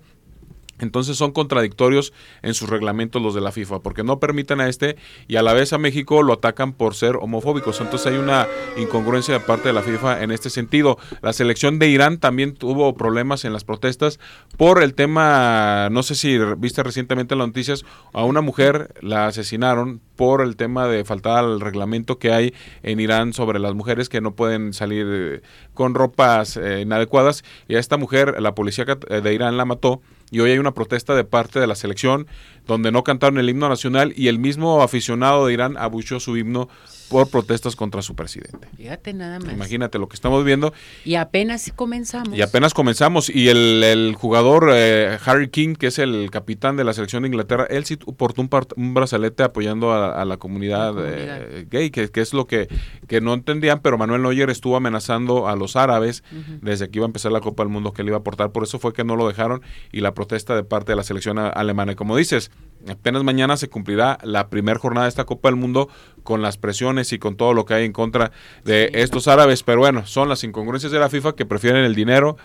[0.80, 4.98] entonces son contradictorios en sus reglamentos los de la FIFA, porque no permiten a este
[5.28, 7.80] y a la vez a México lo atacan por ser homofóbicos.
[7.80, 10.98] Entonces hay una incongruencia de parte de la FIFA en este sentido.
[11.22, 14.20] La selección de Irán también tuvo problemas en las protestas
[14.58, 19.28] por el tema, no sé si viste recientemente en las noticias, a una mujer la
[19.28, 24.10] asesinaron por el tema de faltar al reglamento que hay en Irán sobre las mujeres
[24.10, 25.42] que no pueden salir eh,
[25.74, 30.40] con ropas eh, inadecuadas y a esta mujer la policía de Irán la mató y
[30.40, 32.28] hoy hay una protesta de parte de la selección
[32.66, 36.70] donde no cantaron el himno nacional y el mismo aficionado de Irán abuchó su himno
[37.10, 38.68] por protestas contra su presidente.
[38.78, 39.54] Fíjate nada más.
[39.54, 40.74] Imagínate lo que estamos viendo.
[41.04, 42.38] Y apenas comenzamos.
[42.38, 43.30] Y apenas comenzamos.
[43.30, 47.68] Y el, jugador eh, Harry King, que es el capitán de la selección de Inglaterra,
[47.70, 52.48] él sí portó un, un brazalete apoyando a, la comunidad, eh, gay, que, es lo
[52.48, 52.68] que,
[53.08, 56.24] que no entendían, pero Manuel Neuer estuvo amenazando a los árabes
[56.62, 58.52] desde que iba a empezar la Copa del Mundo que le iba a aportar.
[58.52, 61.38] Por eso fue que no lo dejaron y la protesta de parte de la selección
[61.38, 61.94] alemana.
[61.94, 62.52] Y como dices,
[62.90, 65.90] apenas mañana se cumplirá la primera jornada de esta Copa del Mundo
[66.24, 68.32] con las presiones y con todo lo que hay en contra
[68.64, 69.64] de estos árabes.
[69.64, 72.38] Pero bueno, son las incongruencias de la FIFA que prefieren el dinero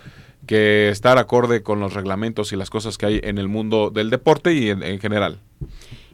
[0.46, 4.10] que estar acorde con los reglamentos y las cosas que hay en el mundo del
[4.10, 5.38] deporte y en, general.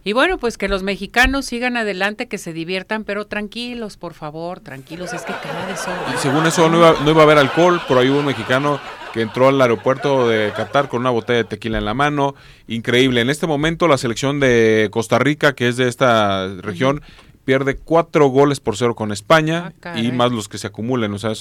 [0.07, 4.61] Y bueno, pues que los mexicanos sigan adelante, que se diviertan, pero tranquilos, por favor,
[4.61, 5.81] tranquilos, es que cada vez
[6.15, 8.79] Y según eso no iba, no iba a haber alcohol, pero hay un mexicano
[9.13, 12.37] que entró al aeropuerto de Qatar con una botella de tequila en la mano.
[12.69, 13.21] Increíble.
[13.21, 17.03] En este momento la selección de Costa Rica, que es de esta región,
[17.47, 21.15] pierde cuatro goles por cero con España ah, y más los que se acumulen.
[21.15, 21.33] O sea,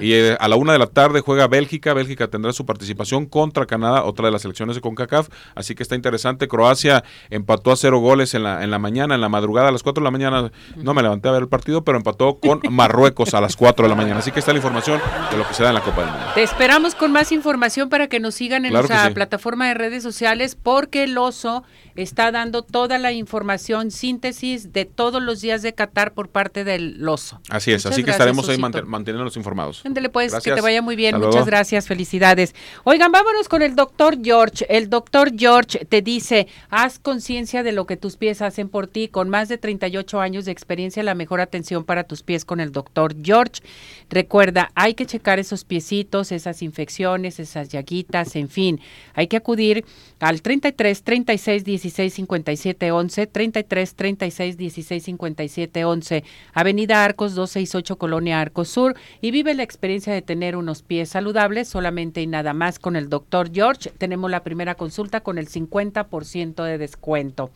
[0.00, 1.94] y eh, a la una de la tarde juega Bélgica.
[1.94, 5.30] Bélgica tendrá su participación contra Canadá, otra de las selecciones de CONCACAF.
[5.54, 6.46] Así que está interesante.
[6.46, 9.82] Croacia empató a cero goles en la, en la mañana, en la madrugada, a las
[9.82, 10.52] cuatro de la mañana.
[10.76, 13.88] No me levanté a ver el partido, pero empató con Marruecos a las cuatro de
[13.88, 14.18] la mañana.
[14.18, 15.00] Así que está la información
[15.30, 16.26] de lo que se da en la Copa del Mundo.
[16.34, 20.54] Te esperamos con más información para que nos sigan en nuestra plataforma de redes sociales,
[20.54, 21.64] porque el oso
[21.96, 26.64] está dando toda la información, síntesis de todos los los días de Qatar por parte
[26.64, 27.40] del oso.
[27.48, 29.82] Así es, así que estaremos ahí manteniéndonos informados.
[29.86, 31.18] Ándale pues, que te vaya muy bien.
[31.20, 32.54] Muchas gracias, felicidades.
[32.82, 34.66] Oigan, vámonos con el doctor George.
[34.68, 39.06] El doctor George te dice, haz conciencia de lo que tus pies hacen por ti.
[39.06, 42.72] Con más de 38 años de experiencia, la mejor atención para tus pies con el
[42.72, 43.62] doctor George.
[44.08, 48.80] Recuerda, hay que checar esos piecitos, esas infecciones, esas llaguitas, en fin.
[49.14, 49.84] Hay que acudir
[50.18, 58.40] al 33 36 16 57 11, 33 36 16 57 11, Avenida Arcos 268 Colonia
[58.40, 62.78] Arcos Sur y vive la experiencia de tener unos pies saludables solamente y nada más
[62.78, 63.90] con el doctor George.
[63.98, 67.50] Tenemos la primera consulta con el 50% de descuento.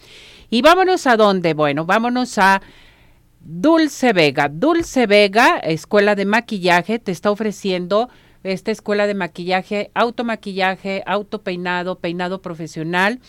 [0.51, 1.55] Y vámonos a dónde?
[1.55, 2.63] Bueno, vámonos a
[3.41, 4.49] Dulce Vega.
[4.49, 8.09] Dulce Vega, Escuela de Maquillaje, te está ofreciendo
[8.45, 13.21] esta escuela de maquillaje, automaquillaje, autopeinado, peinado profesional.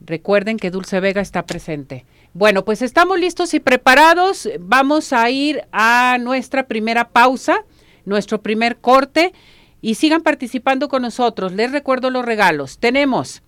[0.01, 2.05] Recuerden que Dulce Vega está presente.
[2.35, 4.49] Bueno, pues estamos listos y preparados.
[4.61, 7.65] Vamos a ir a nuestra primera pausa,
[8.05, 9.33] nuestro primer corte
[9.81, 11.53] y sigan participando con nosotros.
[11.53, 12.79] Les recuerdo los regalos.
[12.79, 13.43] Tenemos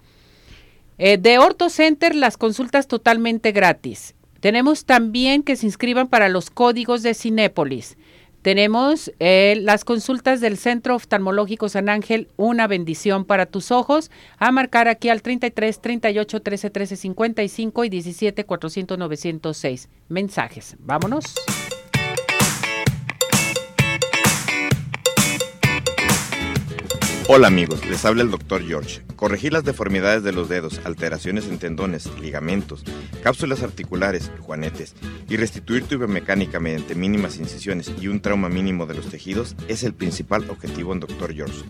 [0.98, 4.14] eh, de Orto Center las consultas totalmente gratis.
[4.40, 7.96] Tenemos también que se inscriban para los códigos de Cinépolis.
[8.42, 14.50] Tenemos eh, las consultas del Centro Oftalmológico San Ángel, una bendición para tus ojos, a
[14.50, 19.88] marcar aquí al 33 38 13 13 55 y 17 400 906.
[20.08, 20.76] Mensajes.
[20.78, 21.34] Vámonos.
[27.32, 28.66] Hola amigos, les habla el Dr.
[28.66, 29.02] George.
[29.14, 32.82] Corregir las deformidades de los dedos, alteraciones en tendones, ligamentos,
[33.22, 34.96] cápsulas articulares, juanetes
[35.28, 39.84] y restituir tu biomecánica mediante mínimas incisiones y un trauma mínimo de los tejidos es
[39.84, 41.32] el principal objetivo en Dr.
[41.32, 41.62] George.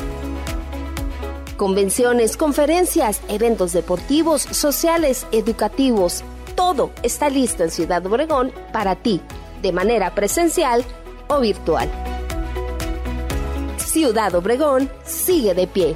[1.58, 6.24] Convenciones, conferencias, eventos deportivos, sociales, educativos,
[6.56, 9.22] todo está listo en Ciudad Obregón para ti,
[9.62, 10.84] de manera presencial
[11.28, 11.90] o virtual.
[13.78, 15.96] Ciudad Obregón sigue de pie.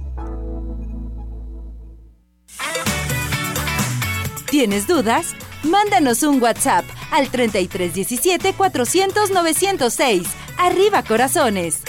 [4.61, 5.33] ¿Tienes dudas?
[5.63, 10.27] Mándanos un WhatsApp al 3317 400 906.
[10.55, 11.79] Arriba corazones.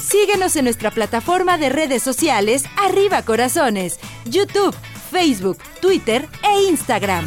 [0.00, 4.74] Síguenos en nuestra plataforma de redes sociales Arriba Corazones, YouTube,
[5.10, 7.26] Facebook, Twitter e Instagram.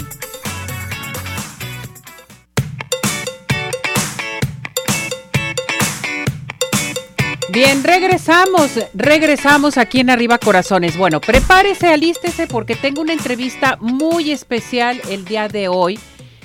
[7.52, 10.96] Bien, regresamos, regresamos aquí en Arriba Corazones.
[10.96, 16.00] Bueno, prepárese, alístese porque tengo una entrevista muy especial el día de hoy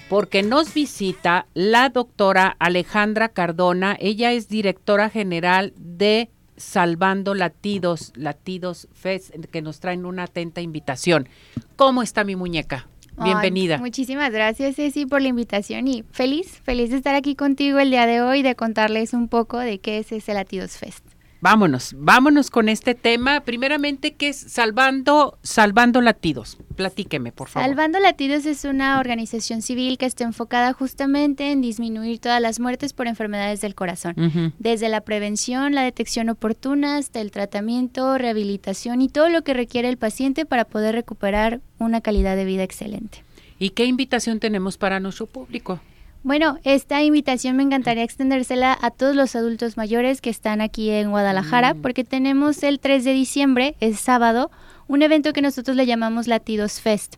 [0.09, 3.99] porque nos visita la doctora Alejandra Cardona.
[4.01, 11.29] Ella es directora general de Salvando Latidos, Latidos Fest, que nos traen una atenta invitación.
[11.77, 12.89] ¿Cómo está mi muñeca?
[13.23, 13.79] Bienvenida.
[13.79, 18.07] muchísimas gracias, Ceci, por la invitación y feliz, feliz de estar aquí contigo el día
[18.07, 21.14] de hoy, de contarles un poco de qué es ese Latidos Fest.
[21.45, 23.41] Vámonos, vámonos con este tema.
[23.41, 26.57] Primeramente, ¿qué es Salvando, Salvando Latidos?
[26.75, 27.69] Platíqueme, por favor.
[27.69, 32.95] Salvando Latidos es una organización civil que está enfocada justamente en disminuir todas las muertes
[32.95, 34.15] por enfermedades del corazón.
[34.59, 39.91] Desde la prevención, la detección oportuna, hasta el tratamiento, rehabilitación y todo lo que requiere
[39.91, 43.23] el paciente para poder recuperar una calidad de vida excelente.
[43.59, 45.79] ¿Y qué invitación tenemos para nuestro público?
[46.25, 51.11] Bueno, esta invitación me encantaría extendérsela a todos los adultos mayores que están aquí en
[51.11, 51.83] Guadalajara, mm.
[51.83, 54.51] porque tenemos el 3 de diciembre, es sábado,
[54.89, 57.17] un evento que nosotros le llamamos Latidos Fest.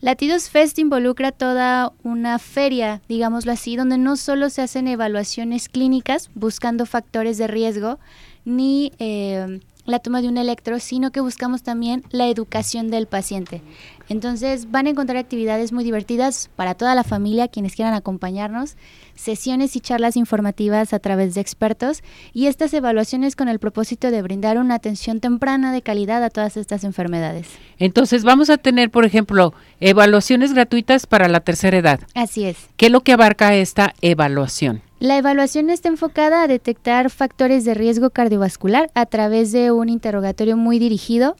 [0.00, 6.28] Latidos Fest involucra toda una feria, digámoslo así, donde no solo se hacen evaluaciones clínicas
[6.34, 8.00] buscando factores de riesgo,
[8.44, 13.62] ni eh, la toma de un electro, sino que buscamos también la educación del paciente.
[14.08, 18.76] Entonces van a encontrar actividades muy divertidas para toda la familia, quienes quieran acompañarnos,
[19.14, 24.22] sesiones y charlas informativas a través de expertos y estas evaluaciones con el propósito de
[24.22, 27.48] brindar una atención temprana de calidad a todas estas enfermedades.
[27.78, 32.00] Entonces vamos a tener, por ejemplo, evaluaciones gratuitas para la tercera edad.
[32.14, 32.56] Así es.
[32.76, 34.82] ¿Qué es lo que abarca esta evaluación?
[35.00, 40.56] La evaluación está enfocada a detectar factores de riesgo cardiovascular a través de un interrogatorio
[40.56, 41.36] muy dirigido.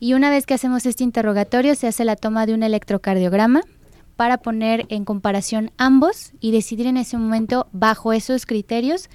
[0.00, 3.60] Y una vez que hacemos este interrogatorio, se hace la toma de un electrocardiograma
[4.16, 9.08] para poner en comparación ambos y decidir en ese momento, bajo esos criterios,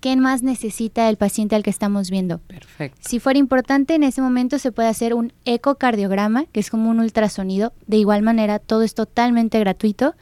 [0.00, 2.38] qué más necesita el paciente al que estamos viendo.
[2.38, 3.00] Perfecto.
[3.00, 7.00] Si fuera importante, en ese momento se puede hacer un ecocardiograma, que es como un
[7.00, 7.72] ultrasonido.
[7.86, 10.14] De igual manera, todo es totalmente gratuito.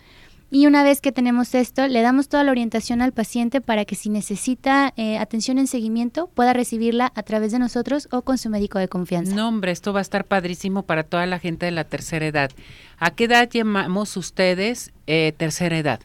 [0.50, 3.96] Y una vez que tenemos esto, le damos toda la orientación al paciente para que
[3.96, 8.48] si necesita eh, atención en seguimiento, pueda recibirla a través de nosotros o con su
[8.48, 9.34] médico de confianza.
[9.34, 12.52] No, hombre, esto va a estar padrísimo para toda la gente de la tercera edad.
[12.98, 16.00] ¿A qué edad llamamos ustedes eh, tercera edad?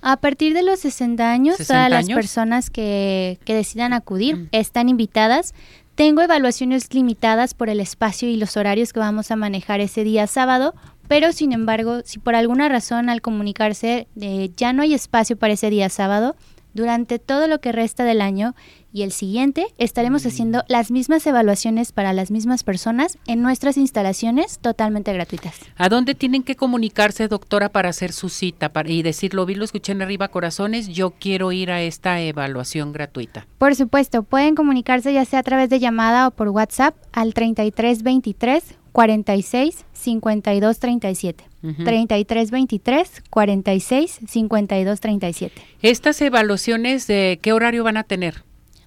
[0.00, 4.48] A partir de los 60 años, todas las personas que, que decidan acudir mm.
[4.50, 5.54] están invitadas.
[5.94, 10.26] Tengo evaluaciones limitadas por el espacio y los horarios que vamos a manejar ese día
[10.26, 10.74] sábado,
[11.08, 15.54] pero sin embargo, si por alguna razón al comunicarse eh, ya no hay espacio para
[15.54, 16.36] ese día sábado,
[16.74, 18.54] durante todo lo que resta del año
[18.92, 24.58] y el siguiente estaremos haciendo las mismas evaluaciones para las mismas personas en nuestras instalaciones
[24.58, 25.54] totalmente gratuitas.
[25.76, 29.64] ¿A dónde tienen que comunicarse, doctora, para hacer su cita para, y decirlo, vi, lo
[29.64, 33.46] escuché en arriba, corazones, yo quiero ir a esta evaluación gratuita?
[33.58, 38.81] Por supuesto, pueden comunicarse ya sea a través de llamada o por WhatsApp al 3323
[38.92, 41.44] 46 52 37.
[41.84, 45.62] 33 23 46 52 37.
[45.82, 48.44] ¿Estas evaluaciones de qué horario van a tener?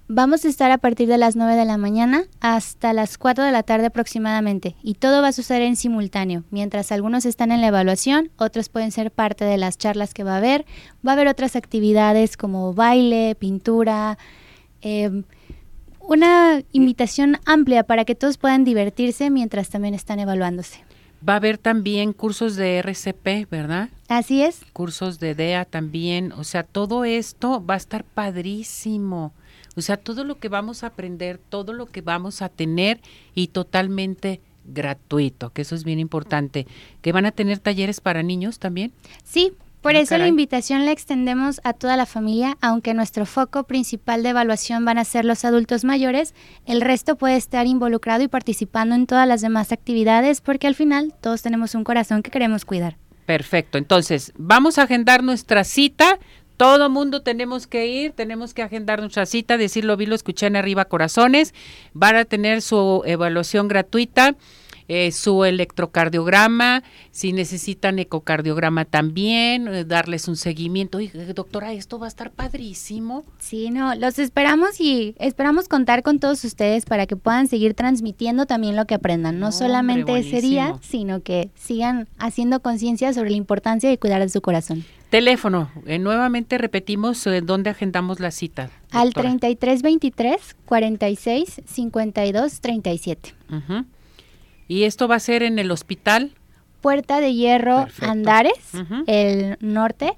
[0.08, 3.50] Vamos a estar a partir de las 9 de la mañana hasta las 4 de
[3.50, 6.44] la tarde aproximadamente y todo va a suceder en simultáneo.
[6.50, 10.34] Mientras algunos están en la evaluación, otros pueden ser parte de las charlas que va
[10.34, 10.64] a haber.
[11.04, 14.16] Va a haber otras actividades como baile, pintura,
[14.80, 15.24] eh,
[16.06, 20.84] una invitación amplia para que todos puedan divertirse mientras también están evaluándose.
[21.26, 23.88] Va a haber también cursos de RCP, ¿verdad?
[24.08, 24.60] Así es.
[24.72, 26.32] Cursos de DEA también.
[26.32, 29.32] O sea, todo esto va a estar padrísimo.
[29.76, 33.00] O sea, todo lo que vamos a aprender, todo lo que vamos a tener
[33.34, 36.66] y totalmente gratuito, que eso es bien importante.
[37.02, 38.92] ¿Que van a tener talleres para niños también?
[39.24, 39.52] Sí,
[39.86, 44.24] por ah, eso la invitación la extendemos a toda la familia, aunque nuestro foco principal
[44.24, 48.96] de evaluación van a ser los adultos mayores, el resto puede estar involucrado y participando
[48.96, 52.96] en todas las demás actividades porque al final todos tenemos un corazón que queremos cuidar.
[53.26, 56.18] Perfecto, entonces vamos a agendar nuestra cita.
[56.56, 60.56] Todo mundo tenemos que ir, tenemos que agendar nuestra cita, decirlo vi, lo escuché en
[60.56, 61.54] arriba corazones,
[61.92, 64.34] van a tener su evaluación gratuita
[64.88, 70.98] eh, su electrocardiograma, si necesitan ecocardiograma también, eh, darles un seguimiento.
[70.98, 73.24] Oye, doctora, esto va a estar padrísimo.
[73.38, 78.46] Sí, no, los esperamos y esperamos contar con todos ustedes para que puedan seguir transmitiendo
[78.46, 83.36] también lo que aprendan, no, solamente ese día, sino que sigan haciendo conciencia sobre la
[83.36, 84.84] importancia de cuidar de su corazón.
[85.10, 88.70] Teléfono, eh, nuevamente repetimos dónde agendamos la cita.
[88.90, 93.34] Al 3323 46 52 37.
[94.68, 96.32] ¿Y esto va a ser en el hospital?
[96.80, 98.72] Puerta de Hierro Andares,
[99.06, 100.12] el norte.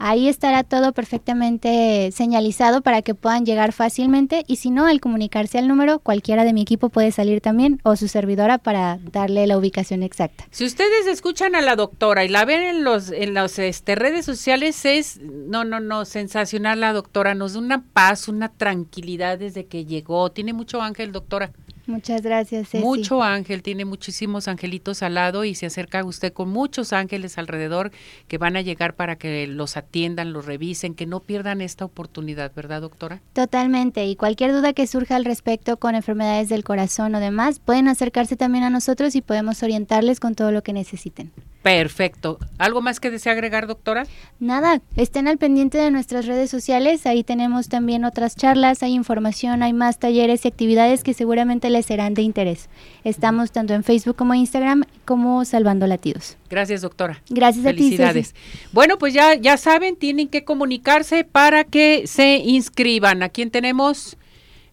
[0.00, 5.58] Ahí estará todo perfectamente señalizado para que puedan llegar fácilmente y si no, al comunicarse
[5.58, 9.58] al número, cualquiera de mi equipo puede salir también o su servidora para darle la
[9.58, 10.44] ubicación exacta.
[10.52, 14.24] Si ustedes escuchan a la doctora y la ven en los en las este, redes
[14.24, 19.66] sociales es no no no sensacional la doctora, nos da una paz, una tranquilidad desde
[19.66, 20.30] que llegó.
[20.30, 21.50] Tiene mucho ángel, doctora.
[21.88, 22.68] Muchas gracias.
[22.68, 22.84] Ceci.
[22.84, 27.92] Mucho ángel, tiene muchísimos angelitos al lado y se acerca usted con muchos ángeles alrededor
[28.28, 32.52] que van a llegar para que los atiendan, los revisen, que no pierdan esta oportunidad,
[32.54, 33.22] ¿verdad, doctora?
[33.32, 34.04] Totalmente.
[34.04, 38.36] Y cualquier duda que surja al respecto con enfermedades del corazón o demás, pueden acercarse
[38.36, 41.32] también a nosotros y podemos orientarles con todo lo que necesiten.
[41.62, 42.38] Perfecto.
[42.58, 44.06] ¿Algo más que desea agregar, doctora?
[44.40, 49.62] Nada, estén al pendiente de nuestras redes sociales, ahí tenemos también otras charlas, hay información,
[49.62, 52.68] hay más talleres y actividades que seguramente les serán de interés.
[53.04, 56.36] Estamos tanto en Facebook como Instagram como Salvando Latidos.
[56.50, 57.22] Gracias, doctora.
[57.28, 57.78] Gracias a ti.
[57.78, 58.34] Felicidades.
[58.72, 63.22] Bueno, pues ya, ya saben, tienen que comunicarse para que se inscriban.
[63.22, 64.16] ¿A quién tenemos?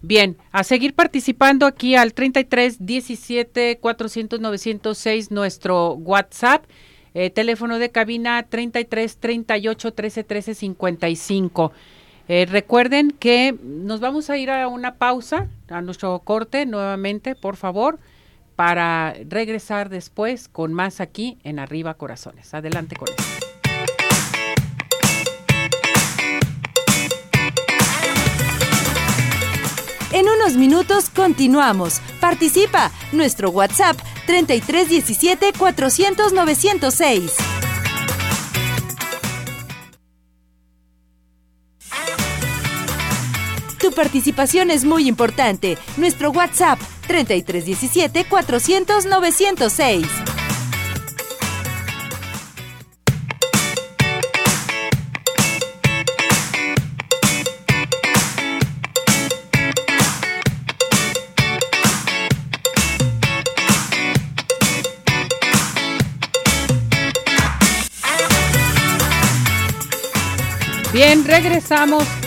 [0.02, 6.66] Bien, a seguir participando aquí al 33 17 400 906 nuestro WhatsApp,
[7.16, 11.72] eh, teléfono de cabina 33 38 13 13 55.
[12.28, 17.56] Eh, recuerden que nos vamos a ir a una pausa, a nuestro corte nuevamente, por
[17.56, 18.00] favor,
[18.56, 22.54] para regresar después con más aquí en Arriba Corazones.
[22.54, 23.46] Adelante con eso.
[30.12, 32.00] En unos minutos continuamos.
[32.22, 32.90] Participa.
[33.12, 37.36] Nuestro WhatsApp 3317 400 906.
[43.96, 45.78] Participación es muy importante.
[45.98, 50.08] Nuestro WhatsApp 3317 400 906.
[70.96, 72.25] Bien, regresamos.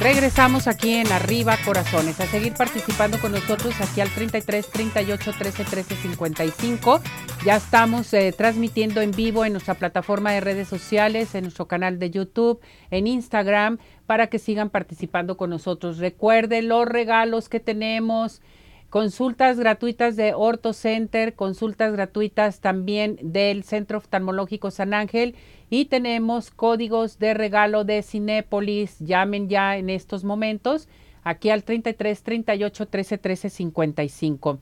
[0.00, 5.64] Regresamos aquí en Arriba Corazones a seguir participando con nosotros aquí al 33 38 13
[5.64, 7.00] 13 55.
[7.46, 11.98] Ya estamos eh, transmitiendo en vivo en nuestra plataforma de redes sociales, en nuestro canal
[11.98, 15.96] de YouTube, en Instagram, para que sigan participando con nosotros.
[15.96, 18.42] Recuerden los regalos que tenemos.
[18.90, 25.34] Consultas gratuitas de Orto Center, consultas gratuitas también del Centro Oftalmológico San Ángel
[25.70, 28.98] y tenemos códigos de regalo de Cinépolis.
[29.00, 30.88] Llamen ya en estos momentos
[31.22, 34.60] aquí al 33 38 13 13 55.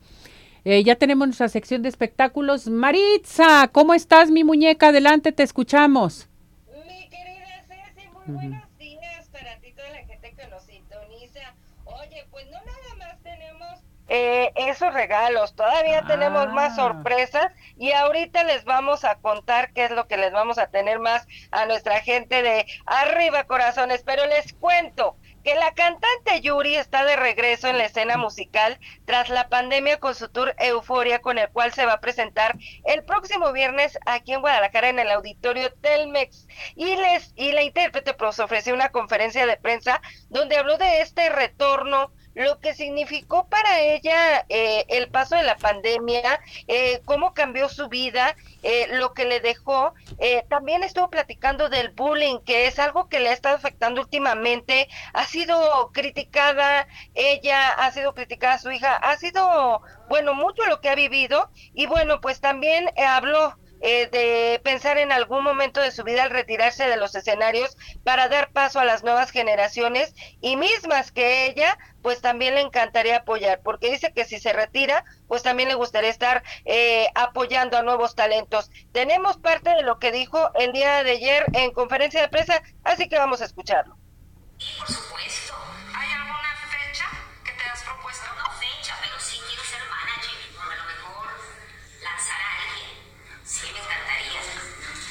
[0.63, 2.67] Eh, ya tenemos nuestra sección de espectáculos.
[2.67, 4.87] Maritza, ¿cómo estás, mi muñeca?
[4.87, 6.27] Adelante, te escuchamos.
[6.87, 11.53] Mi querida Ceci, muy buenos días para ti, toda la gente que nos sintoniza.
[11.85, 16.75] Oye, pues no nada más tenemos eh, esos regalos, todavía tenemos más Ah.
[16.75, 20.99] sorpresas y ahorita les vamos a contar qué es lo que les vamos a tener
[20.99, 27.05] más a nuestra gente de Arriba Corazones, pero les cuento que la cantante Yuri está
[27.05, 31.49] de regreso en la escena musical tras la pandemia con su tour Euforia con el
[31.49, 36.47] cual se va a presentar el próximo viernes aquí en Guadalajara en el auditorio Telmex
[36.75, 41.29] y les y la intérprete pues ofreció una conferencia de prensa donde habló de este
[41.29, 47.69] retorno lo que significó para ella eh, el paso de la pandemia, eh, cómo cambió
[47.69, 49.93] su vida, eh, lo que le dejó.
[50.19, 54.87] Eh, también estuvo platicando del bullying, que es algo que le ha estado afectando últimamente.
[55.13, 60.89] Ha sido criticada ella, ha sido criticada su hija, ha sido, bueno, mucho lo que
[60.89, 61.49] ha vivido.
[61.73, 66.23] Y bueno, pues también eh, habló eh, de pensar en algún momento de su vida
[66.23, 71.45] al retirarse de los escenarios para dar paso a las nuevas generaciones y mismas que
[71.45, 75.75] ella, pues también le encantaría apoyar, porque dice que si se retira, pues también le
[75.75, 78.69] gustaría estar eh, apoyando a nuevos talentos.
[78.91, 83.09] Tenemos parte de lo que dijo el día de ayer en conferencia de prensa, así
[83.09, 83.97] que vamos a escucharlo.
[84.57, 85.34] Por supuesto.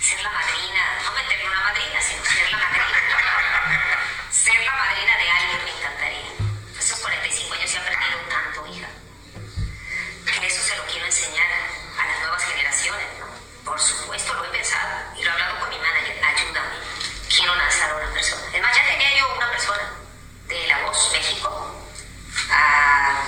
[0.05, 1.01] Ser la madrina.
[1.03, 2.85] No meterle una madrina, sino ser la madrina.
[4.31, 6.31] ser la madrina de alguien me encantaría.
[6.79, 8.89] Esos 45 años se ha perdido tanto, hija.
[10.27, 11.49] Que eso se lo quiero enseñar
[11.99, 13.27] a las nuevas generaciones, ¿no?
[13.65, 15.17] Por supuesto, lo he pensado.
[15.17, 16.23] Y lo he hablado con mi manager.
[16.23, 16.77] Ayúdame.
[17.35, 18.43] Quiero lanzar a una persona.
[18.53, 19.91] Es más, ya tenía yo una persona
[20.49, 21.83] de La Voz México.
[22.51, 23.25] Ah,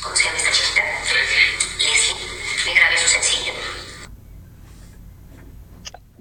[0.00, 0.84] ¿Cómo se llama esta chiquita?
[1.76, 2.16] Leslie.
[2.64, 3.52] Le grabé su sencillo.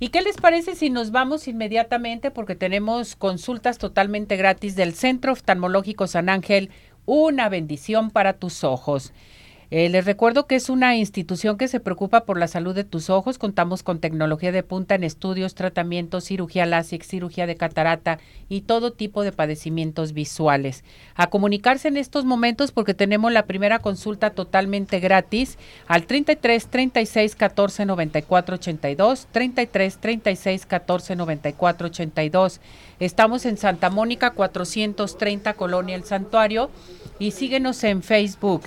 [0.00, 5.32] ¿Y qué les parece si nos vamos inmediatamente porque tenemos consultas totalmente gratis del Centro
[5.32, 6.70] Oftalmológico San Ángel?
[7.04, 9.12] Una bendición para tus ojos.
[9.76, 13.10] Eh, les recuerdo que es una institución que se preocupa por la salud de tus
[13.10, 13.38] ojos.
[13.38, 18.92] Contamos con tecnología de punta en estudios, tratamientos, cirugía láser, cirugía de catarata y todo
[18.92, 20.84] tipo de padecimientos visuales.
[21.16, 25.58] A comunicarse en estos momentos porque tenemos la primera consulta totalmente gratis
[25.88, 32.60] al 33 36 14 94 82, 33 36 14 94 82.
[33.00, 36.70] Estamos en Santa Mónica 430 Colonia El Santuario
[37.18, 38.62] y síguenos en Facebook.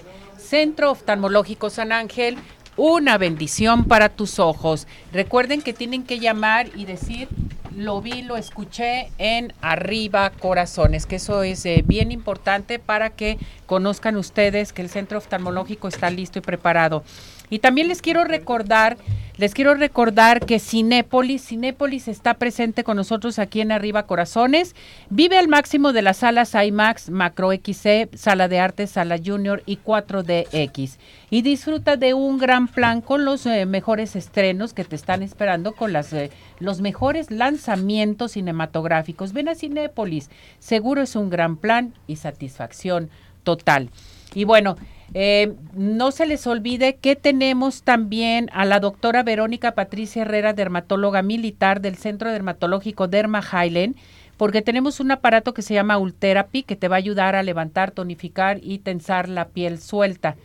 [0.47, 2.37] Centro Oftalmológico San Ángel,
[2.77, 4.87] una bendición para tus ojos.
[5.11, 7.27] Recuerden que tienen que llamar y decir,
[7.75, 13.37] lo vi, lo escuché en Arriba Corazones, que eso es eh, bien importante para que
[13.65, 17.03] conozcan ustedes que el Centro Oftalmológico está listo y preparado.
[17.49, 18.97] Y también les quiero recordar,
[19.37, 24.75] les quiero recordar que Cinépolis, Cinépolis está presente con nosotros aquí en Arriba Corazones.
[25.09, 29.77] Vive al máximo de las salas IMAX, Macro XC, Sala de Arte, Sala Junior y
[29.77, 30.97] 4DX.
[31.29, 35.73] Y disfruta de un gran plan con los eh, mejores estrenos que te están esperando,
[35.73, 39.33] con las, eh, los mejores lanzamientos cinematográficos.
[39.33, 40.29] Ven a Cinépolis,
[40.59, 43.09] seguro es un gran plan y satisfacción
[43.43, 43.89] total.
[44.33, 44.75] Y bueno,
[45.19, 51.23] eh, no se les olvide que tenemos también a la doctora Verónica Patricia Herrera, dermatóloga
[51.23, 53.95] militar del Centro Dermatológico Derma Highland,
[54.37, 57.89] porque tenemos un aparato que se llama Ultherapy que te va a ayudar a levantar,
[57.89, 60.35] tonificar y tensar la piel suelta.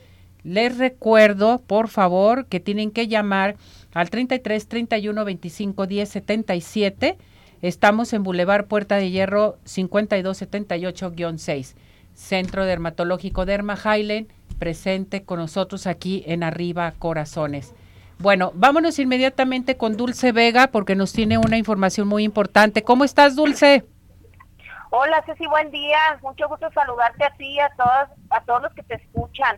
[0.43, 3.57] Les recuerdo, por favor, que tienen que llamar
[3.93, 7.19] al 33 31 25 10 77.
[7.61, 11.75] Estamos en Boulevard Puerta de Hierro 5278-6.
[12.15, 14.29] Centro Dermatológico Derma Highland,
[14.63, 17.75] presente con nosotros aquí en Arriba Corazones.
[18.21, 22.85] Bueno, vámonos inmediatamente con Dulce Vega porque nos tiene una información muy importante.
[22.85, 23.85] ¿Cómo estás, Dulce?
[24.91, 25.99] Hola, Ceci, buen día.
[26.23, 29.57] Mucho gusto saludarte a ti y a todos, a todos los que te escuchan.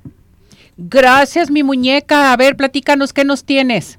[0.79, 2.33] Gracias, mi muñeca.
[2.33, 3.99] A ver, platícanos qué nos tienes.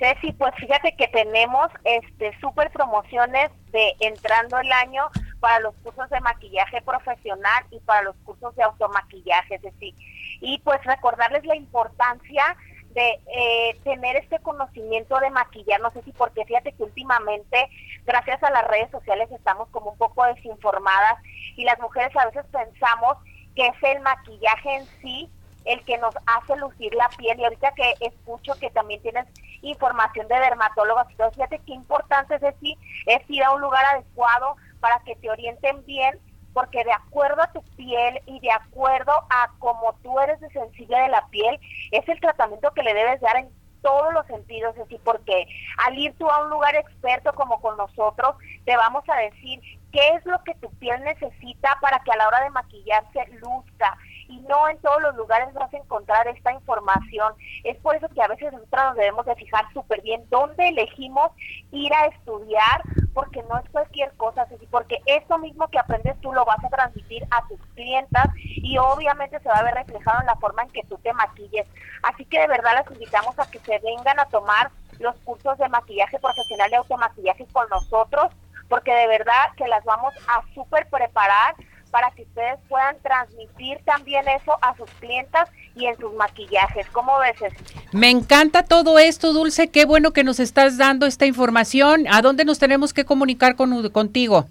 [0.00, 5.04] Ceci, pues fíjate que tenemos este súper promociones de entrando el año
[5.44, 9.94] para los cursos de maquillaje profesional y para los cursos de automaquillaje, Ceci.
[10.40, 12.56] Y pues recordarles la importancia
[12.94, 17.68] de eh, tener este conocimiento de maquillar, no sé si porque fíjate que últimamente,
[18.06, 21.22] gracias a las redes sociales, estamos como un poco desinformadas
[21.56, 23.18] y las mujeres a veces pensamos
[23.54, 25.30] que es el maquillaje en sí
[25.66, 29.26] el que nos hace lucir la piel y ahorita que escucho que también tienes
[29.60, 34.56] información de dermatólogos todo, fíjate qué importante es decir, es ir a un lugar adecuado
[34.84, 36.20] para que te orienten bien
[36.52, 40.98] porque de acuerdo a tu piel y de acuerdo a cómo tú eres de sensible
[40.98, 41.58] de la piel,
[41.90, 43.48] es el tratamiento que le debes dar en
[43.80, 45.46] todos los sentidos, así porque
[45.78, 48.34] al ir tú a un lugar experto como con nosotros,
[48.66, 49.58] te vamos a decir
[49.90, 53.96] qué es lo que tu piel necesita para que a la hora de maquillarse luzca
[54.28, 57.34] y no en todos los lugares vas a encontrar esta información.
[57.62, 61.30] Es por eso que a veces nosotros nos debemos de fijar súper bien dónde elegimos
[61.70, 62.82] ir a estudiar,
[63.14, 67.24] porque no es cualquier cosa, porque esto mismo que aprendes tú lo vas a transmitir
[67.30, 70.82] a tus clientas y obviamente se va a ver reflejado en la forma en que
[70.82, 71.66] tú te maquilles.
[72.02, 75.68] Así que de verdad las invitamos a que se vengan a tomar los cursos de
[75.68, 78.32] maquillaje profesional y automaquillaje con nosotros,
[78.68, 81.54] porque de verdad que las vamos a súper preparar
[81.90, 86.86] para que ustedes puedan transmitir también eso a sus clientas y en sus maquillajes.
[86.88, 87.56] ¿Cómo ves eso?
[87.92, 89.70] Me encanta todo esto, Dulce.
[89.70, 92.06] Qué bueno que nos estás dando esta información.
[92.10, 94.46] ¿A dónde nos tenemos que comunicar con, contigo?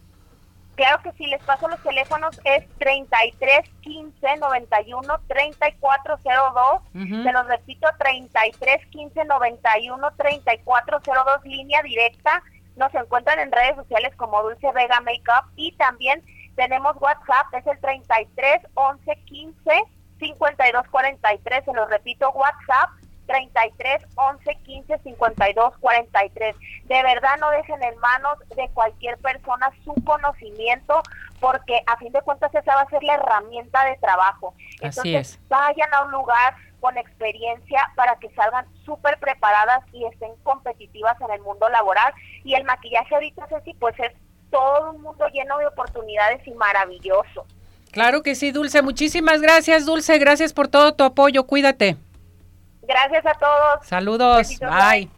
[0.75, 6.81] Claro que sí, les paso los teléfonos, es 33 15 91 3402.
[6.93, 12.41] Se los repito, 33 15 91 3402, línea directa.
[12.75, 16.23] Nos encuentran en redes sociales como Dulce Vega Makeup y también
[16.55, 19.83] tenemos WhatsApp, es el 33 11 15
[20.23, 21.65] 52 43.
[21.65, 22.89] Se lo repito, WhatsApp
[23.27, 26.55] 33 11 15 52 43.
[26.85, 31.01] De verdad no dejen en manos de cualquier persona su conocimiento
[31.39, 34.53] porque a fin de cuentas esa va a ser la herramienta de trabajo.
[34.81, 41.19] Entonces vayan a un lugar con experiencia para que salgan súper preparadas y estén competitivas
[41.21, 42.13] en el mundo laboral.
[42.43, 44.11] Y el maquillaje ahorita, Ceci, pues es
[44.51, 47.45] todo un mundo lleno de oportunidades y maravilloso.
[47.93, 48.81] Claro que sí, Dulce.
[48.81, 50.17] Muchísimas gracias, Dulce.
[50.17, 51.43] Gracias por todo tu apoyo.
[51.43, 51.95] Cuídate.
[52.81, 53.87] Gracias a todos.
[53.87, 54.47] Saludos.
[54.59, 55.09] Bye.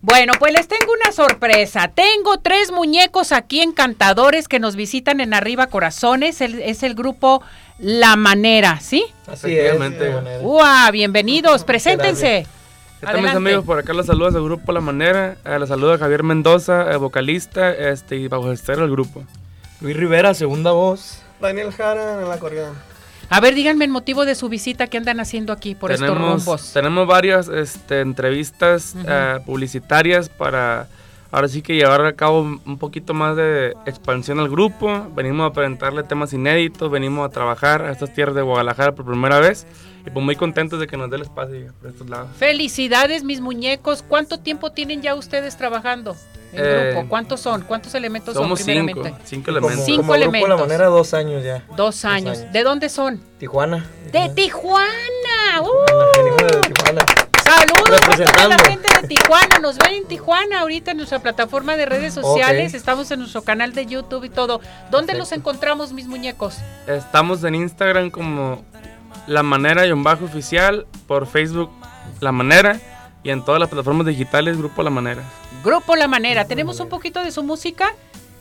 [0.00, 1.88] Bueno, pues les tengo una sorpresa.
[1.88, 6.40] Tengo tres muñecos aquí encantadores que nos visitan en Arriba Corazones.
[6.40, 7.42] es el grupo
[7.78, 9.04] La Manera, ¿sí?
[9.26, 9.74] Así es.
[10.42, 10.92] ¡Uah!
[10.92, 12.46] Bienvenidos, preséntense.
[13.02, 16.96] Estamos amigos, por acá los saludos al grupo La Manera, eh, los saluda Javier Mendoza,
[16.98, 19.24] vocalista este, y bajo estero del grupo.
[19.80, 21.22] Luis Rivera, segunda voz.
[21.40, 22.74] Daniel Jara en la acordeón.
[23.28, 26.72] A ver, díganme el motivo de su visita que andan haciendo aquí por estos rumbos.
[26.72, 30.88] Tenemos varias este, entrevistas eh, publicitarias para
[31.30, 35.06] ahora sí que llevar a cabo un poquito más de expansión al grupo.
[35.14, 39.38] Venimos a presentarle temas inéditos, venimos a trabajar a estas tierras de Guadalajara por primera
[39.38, 39.64] vez.
[40.06, 42.28] Y pues muy contentos de que nos dé el espacio por estos lados.
[42.36, 44.02] Felicidades, mis muñecos.
[44.06, 46.16] ¿Cuánto tiempo tienen ya ustedes trabajando
[46.52, 47.08] en eh, grupo?
[47.08, 47.62] ¿Cuántos son?
[47.62, 49.10] ¿Cuántos elementos son primeramente?
[49.10, 49.84] Cinco, cinco elementos.
[49.84, 50.48] cinco como elementos.
[50.48, 51.64] Grupo La manera dos años ya.
[51.76, 52.50] Dos años.
[52.52, 53.20] ¿De dónde son?
[53.38, 53.86] Tijuana.
[54.12, 55.60] De Tijuana.
[55.62, 56.44] ¡Uh!
[56.44, 57.04] de Tijuana.
[57.44, 59.58] Saludos a toda la gente de Tijuana.
[59.60, 62.74] Nos ven en Tijuana ahorita en nuestra plataforma de redes sociales.
[62.74, 64.60] Estamos en nuestro canal de YouTube y todo.
[64.90, 66.58] ¿Dónde los encontramos, mis muñecos?
[66.86, 68.64] Estamos en Instagram como
[69.30, 70.88] La Manera y un bajo oficial.
[71.06, 71.70] Por Facebook
[72.18, 72.80] La Manera.
[73.22, 75.22] Y en todas las plataformas digitales Grupo La Manera.
[75.62, 76.46] Grupo La Manera.
[76.46, 77.94] ¿Tenemos un poquito de su música?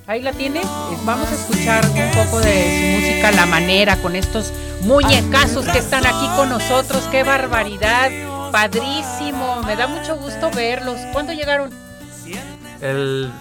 [0.07, 0.65] Ahí la tienes.
[1.05, 6.07] Vamos a escuchar un poco de su música La Manera con estos muñecazos que están
[6.07, 7.03] aquí con nosotros.
[7.11, 8.09] ¡Qué barbaridad!
[8.51, 10.97] Padrísimo, me da mucho gusto verlos.
[11.13, 11.69] ¿Cuándo llegaron?
[12.81, 13.31] El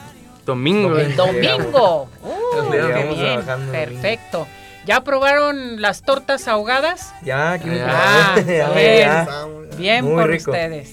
[0.44, 0.98] domingo.
[0.98, 2.10] El domingo.
[2.50, 3.42] Uh, bien.
[3.70, 4.46] Perfecto.
[4.88, 7.12] ¿Ya probaron las tortas ahogadas?
[7.22, 9.26] Ya, aquí ah, bien,
[9.76, 10.88] bien por ustedes.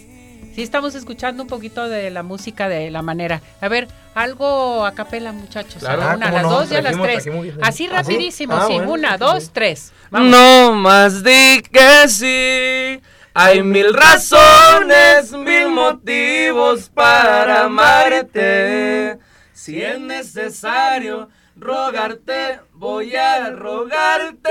[0.54, 3.41] Sí, estamos escuchando un poquito de la música de la manera.
[3.62, 5.78] A ver, algo a capela, muchachos.
[5.80, 6.02] Claro.
[6.02, 7.26] A la una, a las no, dos y a las tres.
[7.26, 7.88] Así ¿Ah, sí?
[7.88, 8.74] rapidísimo, Ah, sí.
[8.74, 9.18] bueno, Una, sí.
[9.20, 9.93] dos, tres.
[10.10, 10.30] Vamos.
[10.30, 13.02] No más di que sí.
[13.34, 19.20] Hay mil razones, mil motivos para amarte.
[19.54, 24.49] Si es necesario rogarte, voy a rogarte.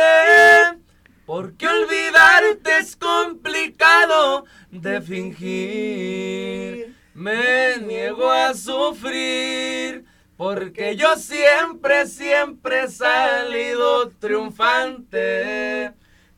[1.26, 6.94] Porque olvidarte es complicado de fingir.
[7.14, 10.05] Me niego a sufrir.
[10.36, 15.92] Porque yo siempre, siempre he salido triunfante.